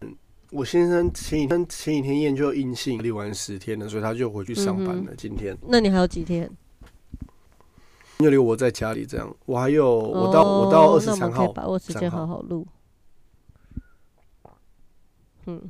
[0.02, 0.16] 嗯，
[0.52, 5.16] 我先生前几天前几天验就阴性，立完十天了，所以他就回去上班嗯了。
[5.18, 6.50] 今天那你还有几天？
[8.20, 9.36] 就留我在家里这样。
[9.46, 12.66] 我还有，我到、我到二十三号，把握时间好好录。
[15.46, 15.62] 嗯，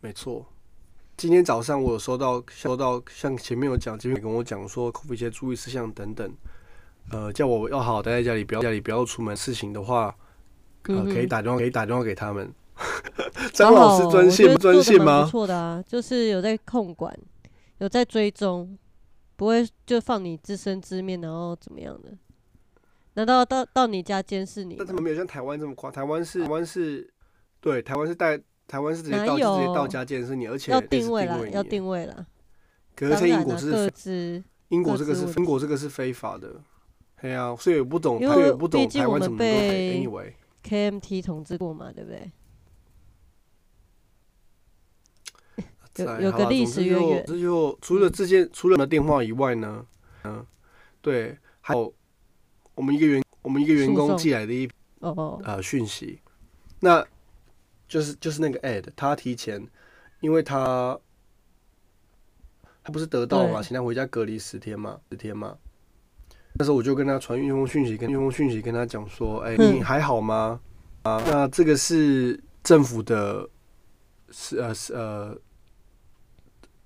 [0.00, 0.46] 没错。
[1.16, 6.32] 今天早上我有收到收到，像前面有讲，前面跟我讲说 COVID 一些注意事项等等，
[7.10, 9.36] 呃，叫我要好好待在家里，不要家里不要出门。
[9.36, 10.14] 事情的话，
[10.82, 12.52] 可以打电话，可以打电话给他们。
[13.52, 15.30] 张老师专线不专线吗不？
[15.30, 17.12] 错的啊，就是有在控管，
[17.78, 18.78] 有在追踪，
[19.38, 22.12] 不会就放你自生自灭，然后怎么样的？
[23.14, 24.74] 难道到到你家监视你？
[24.76, 27.08] 但他们没有像台湾这么夸，台湾是台湾是，
[27.60, 31.62] 对，台湾是带台湾是直接到直接到家监视你，而且要定位啦，要。
[31.62, 32.26] 定位啦。
[32.96, 36.60] 可是在英国是自英国这个是英国这个是非法的，
[37.22, 39.46] 对啊，所以我不懂，因为他也不懂台湾怎么做。
[39.46, 42.32] 被 Anyway，KMT 统治过嘛，对不对？
[46.20, 47.24] 有个历史渊源。
[47.26, 49.84] 这就除了这件除了的电话以外呢，
[50.24, 50.44] 嗯，
[51.00, 51.92] 对，还有
[52.74, 54.68] 我们一个员我们一个员工寄来的一
[55.00, 56.20] 哦，呃讯息，
[56.80, 57.06] 那
[57.86, 59.66] 就是就是那个 ad，他提前，
[60.20, 60.98] 因为他
[62.82, 63.68] 他不是得到嘛，对。
[63.68, 65.56] 请他回家隔离十天嘛，十天嘛。
[66.54, 69.76] 那时候我就跟他传一封讯息，跟一封讯息跟他讲说，哎、嗯。
[69.76, 70.60] 你还好吗？
[71.04, 73.48] 啊，那这个是政府的，
[74.30, 75.38] 是呃是呃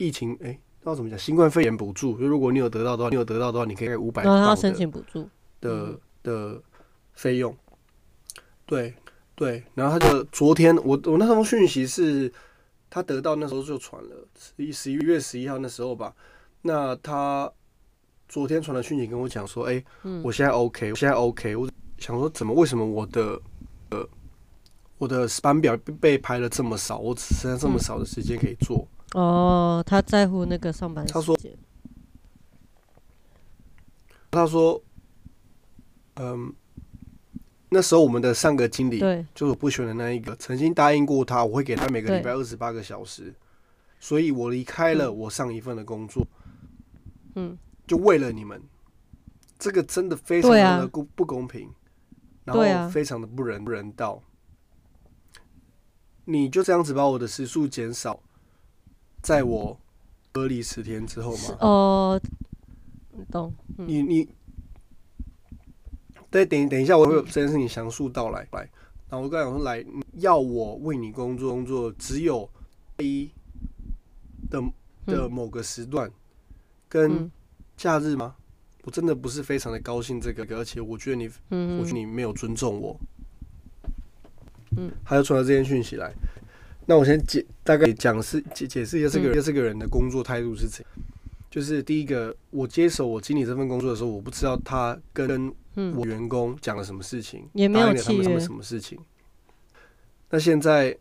[0.06, 5.28] 疫情，哎、不知道怎么讲，新冠肺炎补助，就如果你有得到的话，你有得到的话，你可以五百然后他要磅的申请补助，
[5.60, 6.60] 的的
[7.12, 7.56] 费用。
[8.66, 8.94] 对
[9.34, 12.32] 对，然后他就昨天我我那封讯息是
[12.88, 16.14] 他得到那时候就传了十一十一月十一号那时候吧，
[16.62, 17.50] 那他
[18.28, 20.22] 昨天传的讯息跟我讲说，哎、嗯。
[20.22, 23.40] 我现在 OK，我现在 OK，我想说怎么为什么我的
[23.90, 24.08] 呃
[24.98, 31.57] 我的班表被被排了这么少，我只剩下这么嗯少的时间可以做，哦，他在乎那个上班时间，
[34.31, 34.83] 他说，
[36.14, 36.55] 嗯。
[37.75, 43.35] 那时候我们的上个经理对，就是我不喜欢的那一个，曾经答应过他，我会给他每个礼拜二十八个小时，
[43.98, 45.16] 所以我离开了嗯。
[45.20, 46.22] 我上一份的工作，
[47.35, 48.62] 嗯，就为了你们，
[49.59, 51.70] 这个真的非常的不不公平，
[52.44, 54.22] 然后非常的不人不人道。
[56.27, 58.22] 你就这样子把我的时数减少，
[59.22, 59.78] 在我
[60.32, 61.56] 隔离十天之后吗？
[61.61, 62.20] 哦，
[63.30, 63.54] 懂。
[63.76, 64.28] 你你，
[66.30, 68.68] 对，等等一下，我会有这件事情详述到来来。
[69.08, 72.48] 然后我刚讲说，来要我为你工作工作，只有
[72.98, 73.30] 一
[74.50, 74.62] 的
[75.06, 76.11] 的某个时段
[76.88, 77.30] 跟
[77.76, 78.35] 假日吗？
[78.85, 82.98] 我真的不是非常的高兴这个，而且我觉得你，嗯我觉得你没有尊重我。
[84.76, 86.12] 嗯，他就传了这件讯息来。
[86.87, 90.85] 那我先解大概讲是解解释一下这个这个人的工作态度是怎。
[91.51, 95.53] 就是第一个，我接手我经理这份工作的时候，我不知道他跟
[95.95, 98.99] 我员工讲了什么事情，也没有他们什么什么事情。
[100.31, 100.97] 那现在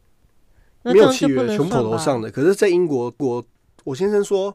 [0.83, 2.29] 没有契约，全口头上的。
[2.29, 3.41] 可是，在英国我，
[3.85, 4.53] 我先生说，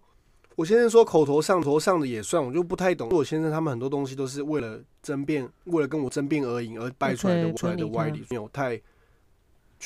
[0.55, 3.09] 我先生说口头上头上的也算，我就不太懂。
[3.09, 8.79] 我先生他们很多东西都是为了争辩，为了跟我争辩而赢而掰出来的出来的歪理，没有太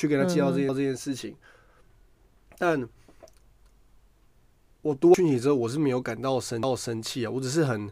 [0.01, 1.35] 去跟他介绍这件这件事情，
[2.57, 2.89] 但。
[4.83, 7.87] 我读讯息之后，我是没有感到生到生气啊，我只是很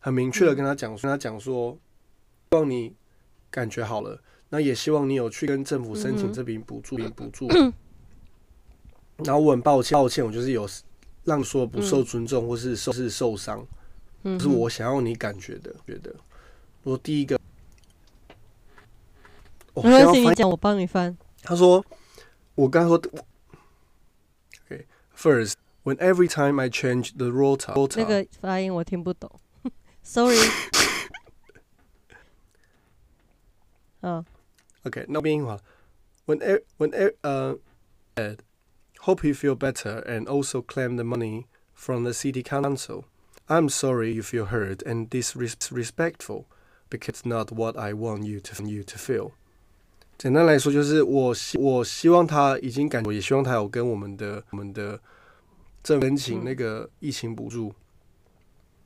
[0.00, 1.76] 很明确的跟他讲，跟他讲说，
[2.50, 2.94] 希望你
[3.50, 7.46] 感觉好了，那也希望你有去跟政府申请这笔补助，补助。
[9.18, 10.66] 然后我很抱歉，抱歉，我就是有
[11.24, 13.62] 让说不受尊重或是受是受伤，
[14.40, 16.16] 是我想要你感觉的，觉得。
[16.84, 17.38] 我第一个，
[19.74, 21.14] 没关系，你讲，我帮你翻。
[21.43, 21.85] 他说，
[22.55, 22.95] 我刚说，
[24.65, 29.39] OK，first。When every time I change the rota，那个发音我听不懂，
[30.03, 30.37] Sorry。
[34.01, 34.23] 啊，
[34.83, 35.59] OK，那变英话。
[36.25, 37.57] When e when e 呃，
[39.03, 43.05] Hope you feel better and also claim the money from the city council.
[43.47, 46.45] I'm sorry you feel hurt and disrespectful
[46.89, 49.31] because it's not what I want you to you to feel.
[50.17, 54.99] 简单来说，就是我希我希望他已经感，我也希望他有跟我们的我们的。
[55.81, 57.73] 正申请那个疫情补助，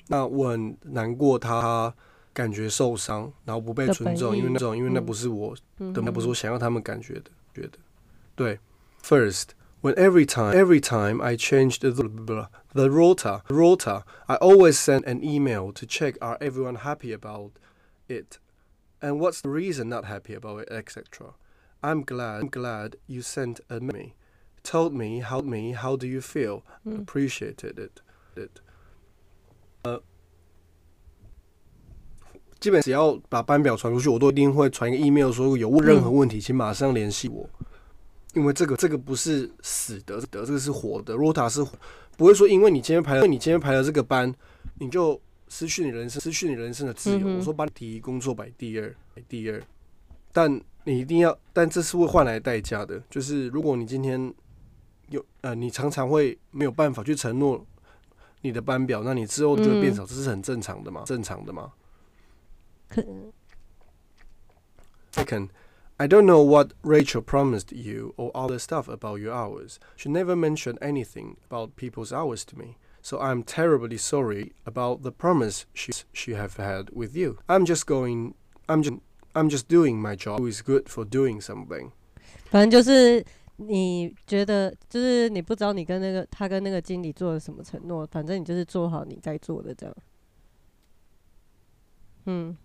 [0.09, 1.91] 那我很难过，他
[2.31, 7.71] 感觉受伤，然后不被尊重，因为那种，因为那不是我的，那不是我想要他们感觉的，觉得
[8.35, 8.59] 对。
[9.01, 9.49] First,
[9.81, 11.91] when every time, every time I changed the
[12.73, 17.53] the rota, rota, I always send an email to check are everyone happy about
[18.07, 18.37] it,
[19.00, 21.34] And what's the reason not happy about it, etc.
[21.80, 24.14] I'm glad, I'm glad you sent a me.
[24.64, 25.72] Told me, help me.
[25.72, 26.62] How do you feel?
[26.84, 28.02] Appreciated it.
[28.36, 28.60] It.
[29.82, 30.02] 呃，
[32.58, 37.48] 基本只要把班表传出去，我都一定会传一个 email，说有任何问题，请马上联系我。
[38.34, 41.14] 因为这个这个不是死的，的这个是活的。
[41.14, 41.64] Rota 是
[42.16, 44.34] 不会说，因为你今天排了，你今天排了这个班，
[44.74, 47.26] 你就失去你人生，失去你人生的自由。
[47.36, 49.62] 我说把第一工作摆第二，摆第二。
[50.32, 54.32] 但你一定要，但这是会换来代价的，就是如果你今天。
[55.10, 57.66] 有呃，你常常会没有办法去承诺
[58.42, 61.02] 你的班表，那你之后就会变少，这是很正常的嘛？
[61.06, 61.72] 正常的嘛
[65.10, 65.48] ？Second,
[65.96, 69.76] I don't know what Rachel promised you or other stuff about your hours.
[69.96, 72.76] She never mentioned anything about people's hours to me.
[73.01, 77.37] So I'm terribly sorry about the promise she she have had with you.
[77.47, 78.33] I'm just going.
[78.67, 78.99] I'm just
[79.33, 80.39] I'm just doing my job.
[80.39, 81.91] Who is good for doing something?
[82.49, 83.25] 反正就是
[83.57, 89.95] 你觉得就是你不知道你跟那个他跟那个经理做了什么承诺，反正你就是做好你该做的这样。
[92.25, 92.55] 嗯，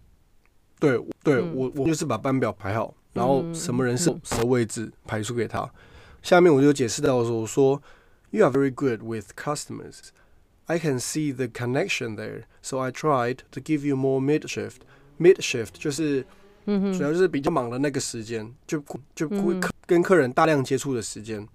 [0.78, 5.68] 对对，我我就是把班表排好，然后什么人是什么位置排出给他。
[6.22, 7.82] 下面我就解释到说，我说
[8.30, 10.10] You are very good with customers.
[10.66, 14.82] I can see the connection there, so I tried to give you more mid shift.
[15.18, 16.24] Mid shift 就是。
[16.68, 18.78] 主要就是比较忙的那个时间，就
[19.14, 21.48] 就会跟客人大量接触的时间。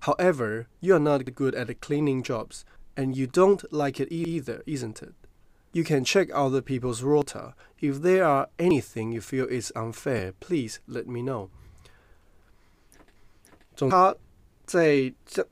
[0.00, 2.62] However, you are not good at cleaning jobs,
[2.96, 5.12] and you don't like it either, isn't it?
[5.72, 7.52] You can check other people's rota.
[7.78, 11.50] If there are anything you feel is unfair, please let me know.
[13.76, 14.16] 总他
[14.64, 15.46] 在这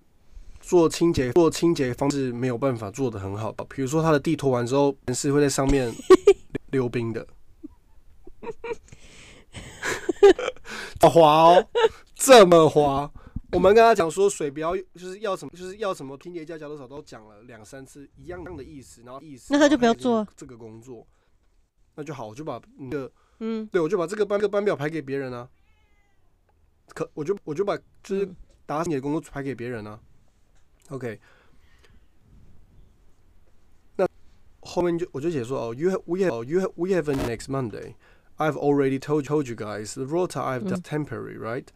[0.67, 5.89] 做清洁做清洁方式没有办法做的很好吧，比如说他的地拖完之后，人是会在上面
[6.71, 7.25] 溜冰的。
[11.09, 11.65] 滑哦，
[12.15, 13.09] 这么滑。
[13.53, 16.17] 我们跟他讲说水不要，就是要什么，就是要什么。
[16.17, 19.53] 清洁加加多少都讲了两三次一样的意思，然后意思。
[19.53, 21.07] 那他就不要做这个工作，
[21.95, 23.09] 那就好，我就把那个
[23.39, 25.47] 嗯，对我就把这个班个班表排给别人啊。
[26.89, 28.29] 可我就我就把就是
[28.65, 29.97] 打你的工作排给别人啊。
[30.90, 31.18] OK，
[33.96, 34.06] 那
[34.60, 37.94] 后面就我就写说哦，you have we have you have we have next Monday。
[38.38, 40.70] I've already told told you guys the rota I've Mm.
[40.70, 41.66] done temporary, right?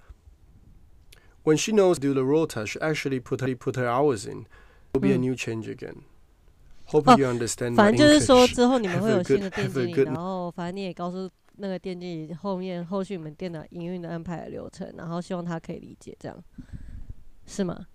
[1.44, 4.46] When she knows to do the rota, she actually put her put her hours in.
[4.92, 6.02] Will be a 嗯 new change again.
[6.86, 7.74] Hope 哦 you understand.
[7.76, 8.54] 反 my 正就是说 English.
[8.54, 16.42] 之后你们 Have 会 a 有新 good- 的店 have 经 a 理， good- 然后反正你也告诉那个店经理后面后续你们店的营运的安排的流程，然后希望他可以理解，这样
[17.44, 17.86] 是吗？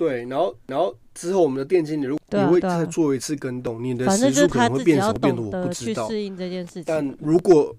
[0.00, 6.08] 对，然后然后之后我们的店经理，如果你会再做一次跟动，你的时就是他自己数可能会变要少变多，我不知道。
[6.08, 6.84] 去适应这件事情。
[6.86, 7.76] 但如果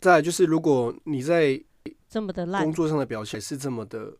[0.00, 1.60] 再就是，如果你在
[2.08, 4.16] 这么的烂工，作上的表现是这么的，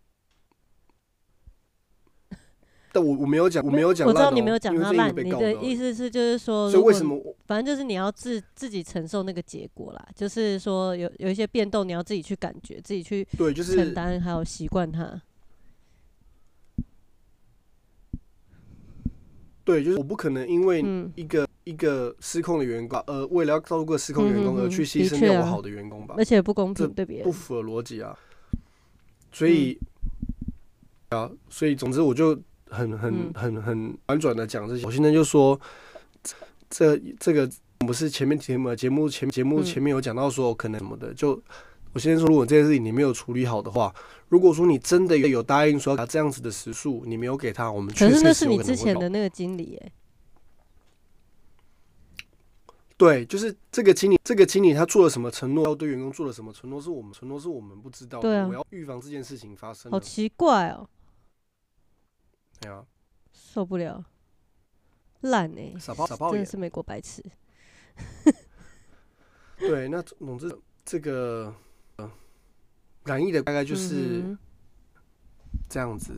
[2.97, 15.20] 但我我没有讲，我没有讲我知道你没有讲他烂，你的意思是就是说，所以为什么反正就是你要自自己承受那个结果啦，就是说有有一些变动，你要自己去感觉，自己去对就是承担，还有习惯它。
[19.62, 27.24] 对就是我不可能因为嗯，一个、一个失控的员工，呃，为了要照顾个失控的员工而去牺牲掉我好的员工吧，而且不公平对别人。
[27.26, 28.18] 不符合逻辑啊。
[29.32, 29.78] 所以、
[31.11, 32.40] 啊，所以总之我就
[32.70, 34.84] 很很嗯很很婉转的讲这些。
[34.84, 35.58] 我现在就说，
[36.68, 37.48] 这这个
[37.78, 41.40] 不是前面节目节目前节目嗯前面有讲到说可能什么的，就
[41.92, 43.94] 我先说，如果这件事情你没有处理好的话，
[44.28, 49.92] 如果说你真的有答应说他这样子的时数，你没有给他，我们确可是那是你之前的那个经理耶、
[52.98, 58.28] 对，就是这个经理，这个经理他做了什么承诺，要对员工做了什么承诺，是我们承诺是我们不知道的。
[58.28, 59.90] 对啊我要预防这件事情发生。
[59.90, 60.86] 好奇怪哦、
[62.61, 62.84] 对啊，
[63.32, 64.04] 受不了，
[65.20, 66.30] 烂哎、傻爆傻爆。
[66.30, 67.22] 真的是美国白痴。
[69.59, 70.54] 对，那总之
[70.84, 71.54] 这个
[71.96, 72.11] 呃
[73.04, 74.38] 染疫的大概就是嗯
[75.68, 76.14] 这样子。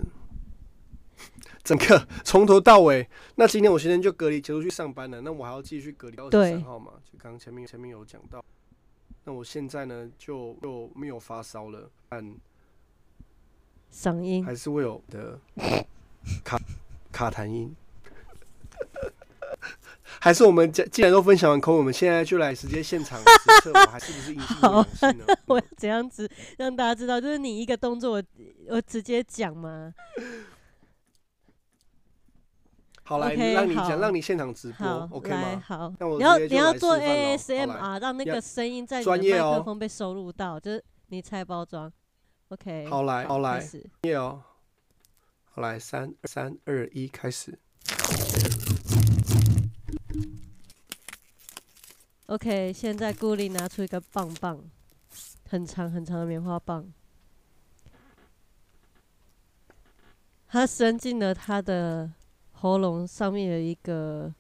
[1.64, 6.95] 整个从头到尾，那今天我今天就隔离结束去上班了，那我还要继续隔离到二十三号嘛？
[7.05, 8.43] 就刚刚前面前面有讲到，
[9.24, 12.34] 那我现在呢就就没有发烧了，但
[13.93, 15.39] 嗓音还是会有的
[16.45, 16.59] 卡
[17.12, 17.75] 卡痰音。
[20.21, 23.25] 还是我们既既然都分享完口吻，我们现在就来直接现场实
[23.62, 25.25] 测，我还是不是阴性或好阳性呢？
[25.47, 27.21] 我要怎样子让大家知道？
[27.21, 28.23] 就是你一个动作我，
[28.69, 29.95] 我直接讲吗？
[33.05, 35.62] 好来让你讲，让你现场直播，OK 吗？
[35.64, 41.91] 好，那我你要你要做 ASMR，让那个声音在你的专业哦麦克风被收录到，就是你拆包装。
[42.49, 43.89] OK，好来好来开始。
[44.03, 44.43] 耶哦，
[45.59, 47.59] 好来，三三二一，开始。
[52.27, 54.63] OK，现在顾里拿出一个棒棒，
[55.51, 56.93] 很长很长的棉花棒，
[60.47, 62.13] 他伸进了他的
[62.53, 64.33] 喉咙上面有一个，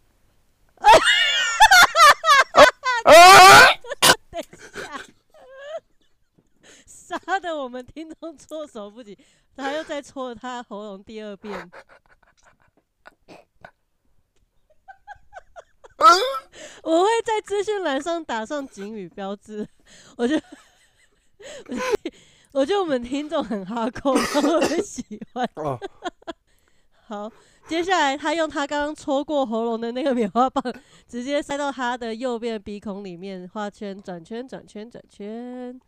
[4.30, 4.44] 等一
[4.80, 5.00] 下，
[6.86, 9.16] 杀的我们听众措手不及，
[9.54, 11.70] 他又再戳了他喉咙第二遍。
[16.82, 19.68] 我会在资讯栏上打上警语标志。
[20.16, 20.42] 我觉得，
[21.68, 22.12] 我觉得
[22.52, 25.04] 我觉得我们听众很哈扣，他们会喜
[25.34, 25.46] 欢。
[25.56, 25.78] 哦，
[27.06, 27.30] 好，
[27.68, 30.64] 接下来他用他刚刚戳过喉咙的那个棉花棒，
[31.06, 35.78] 直接塞到他的右边鼻孔里面，画圈、转圈、转圈、转圈。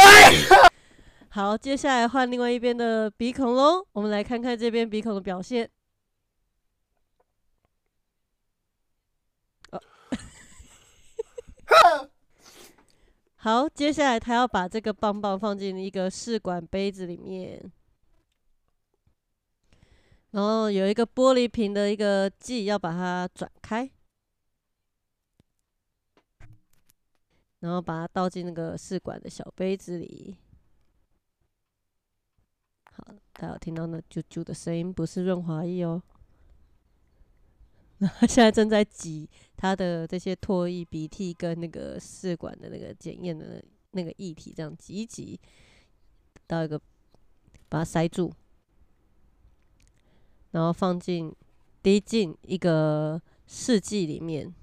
[1.30, 3.86] 好，接下来换另外一边的鼻孔喽。
[3.92, 5.70] 我们来看看这边鼻孔的表现。
[13.36, 17.72] 好，接下来他要把这个棒棒放进一个试管杯子里面，
[20.32, 23.90] 然后有一个玻璃瓶的一个剂要把它转开，
[27.60, 30.36] 然后把它倒进那个试管的小杯子里。
[32.84, 36.02] 好，大家有听到那啾啾的声音，不是润滑液哦。
[37.98, 45.38] 那他现在正在挤他的这些唾液、鼻涕跟那个试管的那个检验的那个液体，这样挤一挤
[46.46, 46.80] 到一个，
[47.68, 48.32] 把它塞住，
[50.52, 51.34] 然后放进
[51.82, 54.54] 滴进一个试剂里面。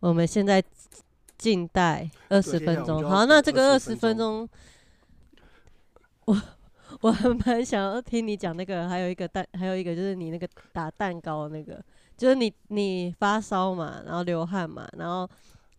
[0.00, 0.62] 我们现在
[1.38, 3.08] 静待二十分钟。
[3.08, 4.48] 好，那这个二20十分分钟，
[6.24, 6.42] 我
[7.00, 11.82] 我还蛮想要听你讲那个，还有一个蛋，还有一个就是你那个打蛋糕的那个，
[12.16, 15.28] 就是你你发烧嘛，然后流汗嘛，然后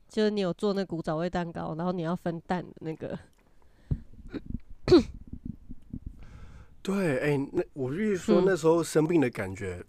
[0.07, 3.17] 就是你有做那古早味蛋糕，然后你要分蛋的那个，
[6.81, 8.43] 对，哎、那我就是说嗯。
[8.45, 9.83] 那时候生病的感觉，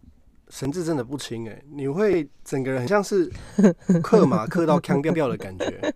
[0.53, 3.33] 神志真的不清哎、你会整个人很像是
[4.05, 5.95] 克马克到腔掉掉的感觉，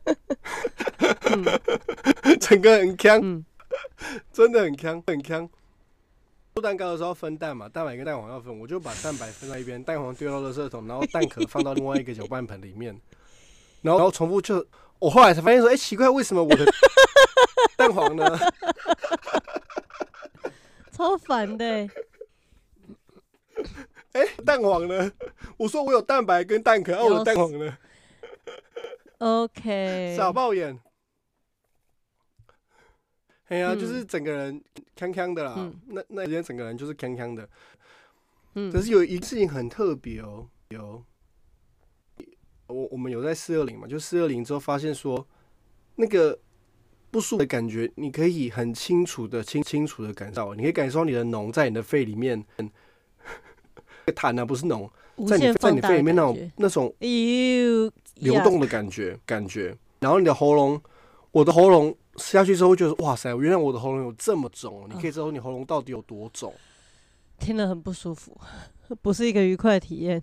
[2.41, 3.45] 整个很腔，嗯，
[4.33, 5.47] 真的很腔，很腔。
[6.55, 12.99] 做蛋糕的时候要分蛋嘛，蛋白跟蛋黄要分，我就把蛋白分在一边，蛋黄丢到垃圾桶，然后蛋壳放到另外一个搅拌盆里面，
[13.83, 14.67] 然后然后重复就，
[14.99, 16.65] 我后来才发现说，哎、奇怪，为什么我的
[17.77, 18.39] 蛋黄呢？
[20.93, 21.91] 超烦的欸。
[24.17, 25.13] 哎、蛋黄呢？
[25.59, 27.77] 我说我有蛋白跟蛋壳，啊，我的蛋黄呢
[29.19, 30.79] ？OK，傻爆眼。
[33.49, 34.61] 哎呀、嗯就是整个人
[34.97, 35.55] 康康的啦。
[35.57, 37.49] 嗯那那时间整个人就是康康的。
[38.55, 41.05] 嗯可是有一个事情很特别哦，有
[42.67, 45.25] 我我们有在四二零嘛，就四二零之后发现说，
[45.95, 46.37] 那个
[47.11, 52.45] 不舒服的感觉，你可以很清楚的、清清楚的感受到，你可以感受到你的脓在你的肺里面，
[54.13, 54.91] 痰啊不是那种
[55.29, 59.77] 在你在你肺里面那种那种哟流动的感觉，感觉。
[60.01, 60.81] 然后你的喉咙，
[61.33, 66.53] 我的喉咙吃下去之后，会觉得哇塞，原来我的喉咙有这么肿，哦你可以知道你喉咙到底有多肿。
[67.39, 68.39] 听了很不舒服，
[69.03, 70.23] 不是一个愉快的体验。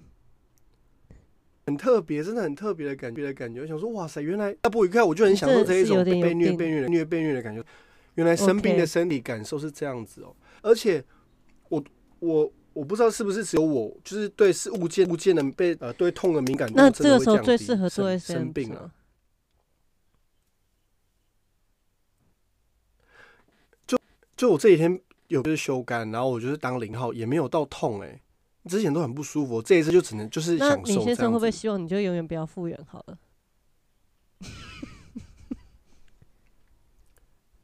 [1.65, 3.61] 很特别，真的很特别的感觉的感觉。
[3.61, 7.63] 我想说，哇塞，原来那不愉快，我就很享受这一种被虐、被虐的虐、被虐的感觉。
[8.15, 11.03] 原来生病的身体感受是这样子哦、而且
[11.69, 11.83] 我
[12.19, 18.91] 我我不知道是不是只有我，就是对是物件物件的被呃对痛的敏感度那这个时候最适合做生 SM 生病了、是吗
[24.35, 28.19] 就我这几天有就是修肝，然后我就是当零号，也没有到痛哎、
[28.65, 31.51] 之前都很不舒服，这一次就只能就是那享受这李先生会不会。
[31.51, 33.17] 希望你就永远不要复原好了？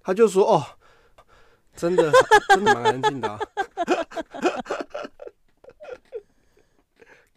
[0.02, 0.64] 他就说哦，
[1.80, 2.12] 真的
[2.54, 3.40] 真的蛮安静的、啊。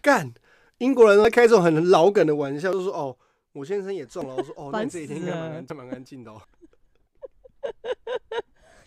[0.03, 0.35] 干，
[0.79, 3.17] 英国人在开这种很老梗的玩笑，就说哦，
[3.53, 4.35] 我先生也中了。
[4.35, 6.43] 我说哦， 你这几天应该蛮死了安蛮安静的哦。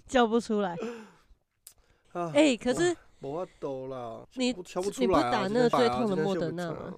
[0.06, 0.76] 叫不出来。
[2.12, 6.94] 啊，哎、可是我要抖了，你我瞧不你不出来啊打那个最痛的莫德纳吗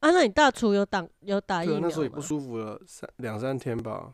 [0.00, 2.22] 啊啊，那你大厨有打有打疫苗那时候也不吗？
[2.22, 4.12] 舒服了三两三天吧。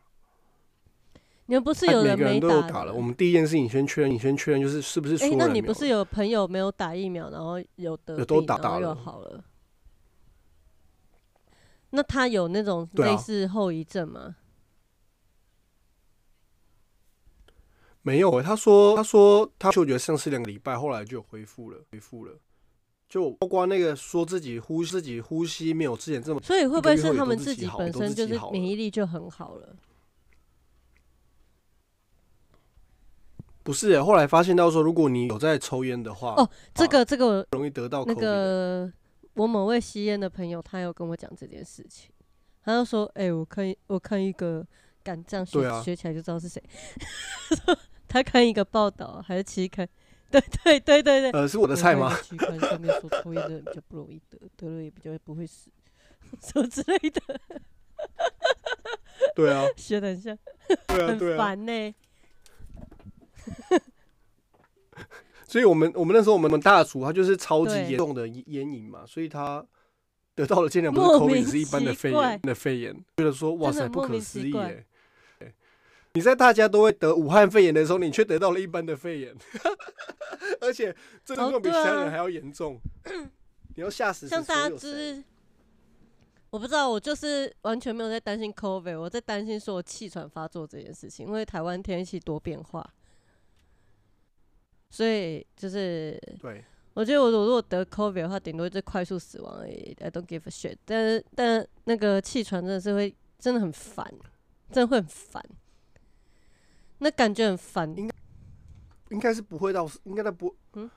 [1.46, 2.92] 你们不是哎有人没打打了。
[2.92, 9.44] 我们第一件事情先确认，你先确认就是是不是所哎、有那你不是有朋友没有打疫苗，然后有得有都打打了好了？
[11.90, 14.36] 那他有那种类似后遗症吗？
[18.02, 22.38] 没有欸，他说他说他嗅觉丧失两个礼拜，后来就恢复了，恢复了。
[23.08, 29.76] 就包括那个说自己呼自己呼吸没有之前这么，所以会不会是他们自己本身就是免疫力就很好了？
[33.64, 34.00] 不是欸？
[34.00, 38.88] 后来发现到说，如果你有在抽烟的话，哦这个这个我容易得到那个
[39.34, 42.10] 我某位吸烟的朋友，他有跟我讲这件事情，
[42.62, 44.64] 他就说：“哎、我看我看一个，
[45.02, 46.62] 敢这样学、啊学起来就知道是谁。
[48.06, 49.88] 他看一个报道还是期刊，
[50.30, 52.16] 对对对对对，呃，是我的菜吗？？
[52.22, 55.68] 期刊上面说抽烟的人比较不容易得，得了也比较不会死，
[56.40, 57.20] 什么之类的，
[59.34, 60.38] 对啊， 学的很像，
[60.86, 61.36] 对啊，很。
[61.36, 61.94] 烦呢、
[65.46, 69.64] 所以我们我们那时候我们大厨他就是超级严重的烟瘾嘛，所以他
[70.34, 74.70] 得到了竟然不是 COVID，是一般的肺炎的肺炎，觉得说哇塞不可思议奇怪。
[74.70, 74.86] 耶。
[76.16, 79.34] 你在大家都会得武汉肺炎的时候，你却得到了一般的肺炎，
[80.60, 82.78] 而且这症哦状比其他人还要严重，
[83.74, 85.24] 你要吓死像大家所有谁就是，
[86.50, 92.88] 我不知道，我就是完全没有在担心 COVID，我在担心说我气喘发作这件事情，因为台湾天气多变化，
[94.94, 100.76] 所以就是对我觉得我如果得 COVID 的话，顶多就快速死亡而已，I don't give a shit。
[100.84, 104.06] 但是但那个气喘真的是会真的很烦，
[104.70, 105.42] 真的会很烦，
[106.98, 107.92] 那感觉很烦。
[107.96, 108.14] 应该
[109.10, 110.88] 应该是不会到，应该他不，嗯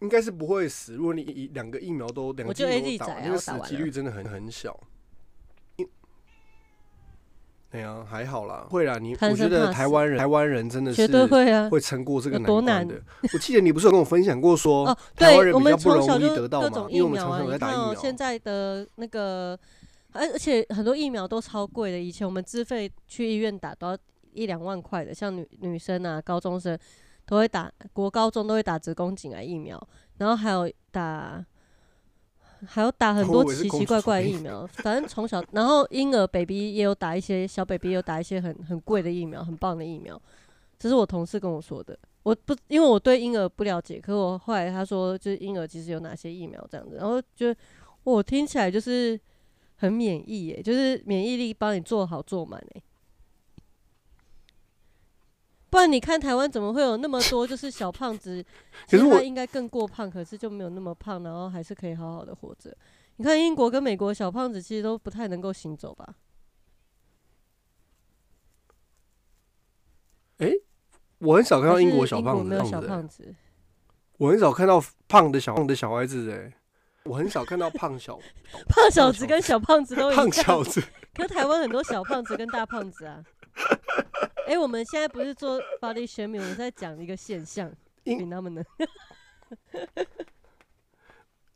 [0.00, 0.94] 应该是不会死。
[0.94, 4.76] 如果你一两个疫苗都两个我就疫苗 AZ 都打完，仔啊那个死几率真的很很小。
[7.72, 8.98] 因哎呀，还好啦，会啦。
[8.98, 11.68] 你贪我觉得台湾人，台湾人真的是绝对会啊！
[11.68, 12.94] 会撑过这个难难关的。
[13.32, 17.94] 我记得你不是有跟我分享过说，哦，台湾人比较不容易得到嘛因为我们苗啊，常常有在打疫苗。
[17.94, 19.58] 现在的那个，
[20.12, 21.98] 而而且很多疫苗都超贵的。
[21.98, 23.98] 以前我们自费去医院打都要
[24.32, 26.78] 一两万块的，像女女生啊、高中生
[27.26, 29.78] 都会打，国高中都会打子宫颈癌疫苗，
[30.16, 31.44] 然后还有打。
[32.66, 40.20] 还有打很多奇奇怪怪的疫苗，反正从小，然后婴儿 baby 也有打一些，小 baby 也有打一些很很贵的疫苗，很棒的疫苗。
[40.78, 41.98] 这是我同事跟我说的。
[42.22, 47.54] 我不因为我对婴儿不了解，可我后来他说就是婴儿其实有哪些疫苗这样子，然后就
[48.04, 49.18] 我听起来就是
[49.76, 52.82] 很免疫耶，就是免疫力帮你做好做满哎。
[55.70, 58.44] 不然你看台湾怎么会有那么多就是小胖子？
[58.88, 62.74] 其实他应该更过胖，可是就没有那么胖，然后还是可以好好的活着。
[63.16, 66.14] 你看英国跟美国小胖子其实都不太能够行走吧？
[70.38, 70.52] 哎，
[71.18, 73.34] 我很少看到英国小胖子，没有小胖子。
[74.18, 76.52] 我很少看到胖的小胖的小孩子哎，
[77.04, 78.18] 我很少看到 胖小
[78.68, 80.82] 胖小子跟小胖子都 胖小子。
[81.18, 83.24] 可台湾很多小胖子跟大胖子啊。
[84.46, 87.70] 哎，我们现在不是做 body shaming，我们在讲一个现象，
[88.04, 88.62] 比他们呢。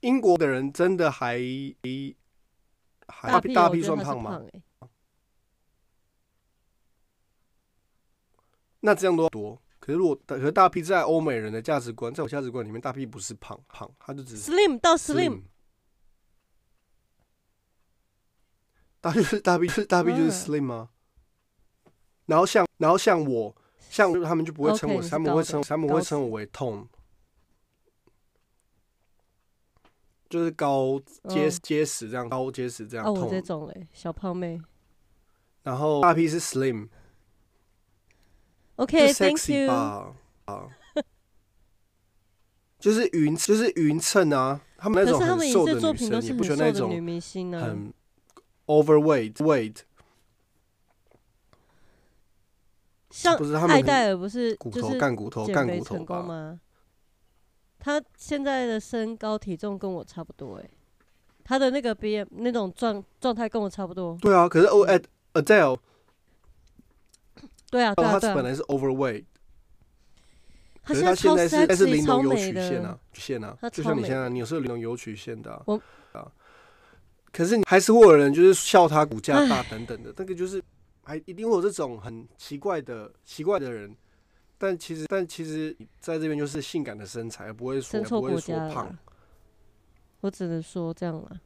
[0.01, 1.39] 英国的人真的还
[3.07, 4.43] 还大屁算胖吗？
[8.81, 15.43] 那这样多多，可是如果可是大屁在欧美人的价值观，在我价值观里面，大屁不是胖胖，他就只是 slim 到 slim，
[19.03, 20.91] 大屁是大屁是大 B 就是 slim 吗？
[22.27, 23.55] 然后像然后像我
[23.91, 26.89] 像他们就不会称我，他们会称他们会称我为痛。
[30.31, 30.99] 就是高
[31.29, 33.05] 结结实这样，高结实这样。
[33.05, 34.63] 哦，我这种嘞，小胖妹。
[35.65, 36.89] 然后大 P 是 Slim。
[38.77, 39.71] OK，Thank you。
[39.71, 40.15] 啊，
[42.79, 44.61] 就是匀，就是匀称啊。
[44.79, 46.89] 他们那种很瘦的女生，你不觉得那种？
[46.89, 47.93] 很
[48.73, 49.77] overweight weight。
[53.11, 56.59] 像不是他们艾戴尔不是骨头干骨头干骨头吗？
[57.79, 60.71] 他现在的身高体重跟我差不多哎，
[61.45, 64.17] 他的那个 B M 那种状状态跟我差不多。
[64.23, 65.03] 对啊，可是 O at
[65.35, 65.79] Adele，
[67.71, 69.25] 对啊，对啊，他本来是 overweight，
[70.85, 75.63] 可是他现在是是零有曲线啊，曲线啊，就像你现在你是零容有曲线的
[77.33, 80.63] 可是你还是会有人就是笑他骨架大等等的，那个就是
[81.03, 83.97] 还一定会有这种很奇怪的奇怪的人。
[84.59, 88.97] 但其实，但其实在这边就是性感的身材，不会说不会说胖。
[90.21, 91.41] 我只能说这样了。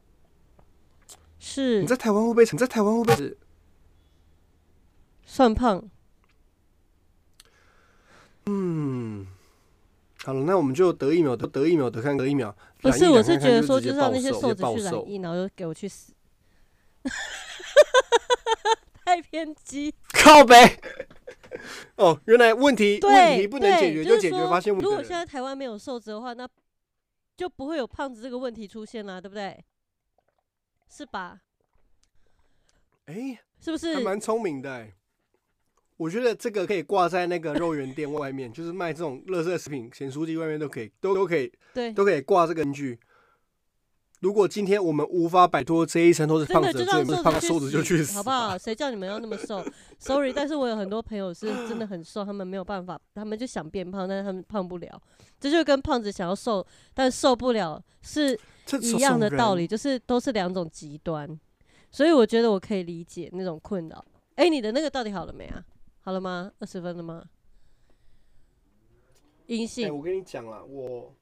[1.39, 2.43] 是你在台湾会不会？
[2.43, 3.37] 你在台湾会不会？
[5.25, 5.83] 算胖。
[8.45, 9.25] 嗯，
[10.23, 12.55] 好了，那我们就得一秒得得一秒得看得一秒。
[12.81, 16.13] 不是，我是觉得说，就让那些瘦子去染疫，然后就给我去死。
[19.05, 19.93] 太偏激。
[20.11, 20.77] 靠呗。
[21.95, 24.85] 哦，原来问题问题不能解决就解决，发现问题。
[24.85, 26.47] 如果现在台湾没有瘦子的话，那
[27.37, 29.63] 就不会有胖子这个问题出现啦，对不对？
[30.89, 31.41] 是吧？
[33.05, 33.95] 哎，是不是？
[33.95, 34.87] 还蛮聪明的。
[35.97, 42.99] 我觉得这个可以挂在那个肉圆店外面，就是卖这种乐色食品、咸酥鸡外面都可以，都都可以，对，都可以挂这个根据。
[44.19, 48.57] 如果今天我们无法摆脱这一层都是胖子，最胖瘦子就去死，好不好？
[48.57, 49.63] 谁叫你们要那么瘦
[49.99, 55.01] ？Sorry，但是我有很多朋友是真的很瘦，他们没有办法，他们就想变胖，但是他们胖不了。
[55.39, 58.35] 这就跟胖子想要瘦但受不了是
[58.81, 61.39] 一样的道理，就是都是两种极端。
[61.91, 64.03] 所以我觉得我可以理解那种困扰。
[64.33, 65.63] 哎，你的那个到底好了没啊？
[66.07, 66.49] 好了吗？
[66.59, 67.21] 二十分了吗？
[69.47, 69.93] 阴性。
[69.93, 71.13] 我跟你讲了，我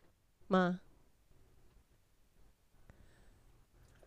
[0.45, 0.79] 吗？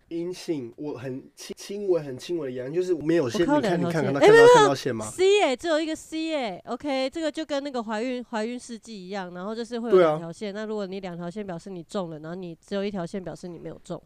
[0.06, 3.40] 阴性，我很轻轻微、很轻微的阳，就是没有线。
[3.40, 4.30] 你看，你看，看到看
[4.68, 10.54] 到线吗？C 哎，只有一个 C 哎，OK，这个就跟那个怀孕怀孕试剂一样，然后就是会有两条线。
[10.54, 14.00] 那如果你两条线表示你中了，然后你只有一条线表示你没有中，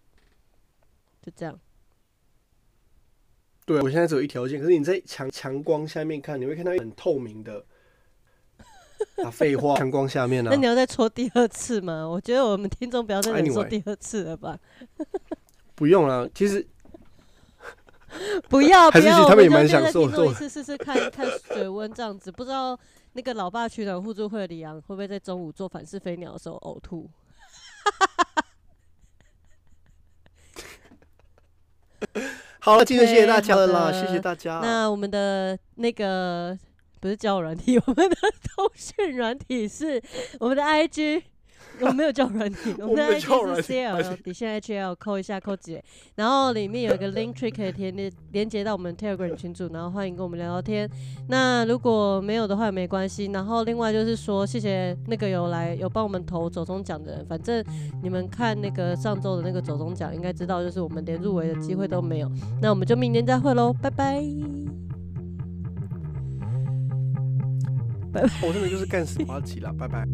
[1.20, 1.60] 就这样。
[3.64, 7.64] 对，我现在只有一条线，可是你在强强光下面看，你会看到很透明的。
[9.24, 10.50] 啊， 废话，强光下面呢？
[10.52, 12.08] 那你要再戳第二次吗？
[12.08, 14.58] 我觉得我们听众不要再说第二次了吧。
[15.74, 16.66] 不用了，其实
[18.48, 22.30] 不要，还是他们也蛮享受做一次试试看看水温这样子。
[22.30, 22.78] 不知道
[23.12, 27.08] 那个老爸取暖互助会的李阳会不会在中午做反式飞鸟的时候呕吐？
[32.64, 34.60] 好了，今天谢谢大家了，谢谢大家。
[34.62, 36.56] 那我们的那个
[37.00, 38.16] 不是交友软体， 我们的
[38.54, 40.00] 通讯软体是
[40.38, 41.22] 我们的 IG。
[41.80, 45.80] 我没有叫软体，我们的 IG 是 CL 底线 HL，扣一下扣几，
[46.14, 50.88] 然后里面有一个 link tree 可以连连连接到我们 Telegram 群组，然后欢迎跟我们聊聊天。
[51.28, 53.22] 那如果没有的话也没关系。
[53.32, 57.26] 然后另外就是说，谢谢那个有来有帮我们投走中奖的人。
[57.26, 57.64] 反正
[58.02, 62.30] 你们看那个上周的那个走中奖，应该知道就是我们连入围的机会都没有。
[62.60, 64.22] 那我们就明年再会喽，拜拜。
[68.12, 68.28] 拜拜。
[68.46, 70.06] 我真的就是干死瓜吉啦，拜拜。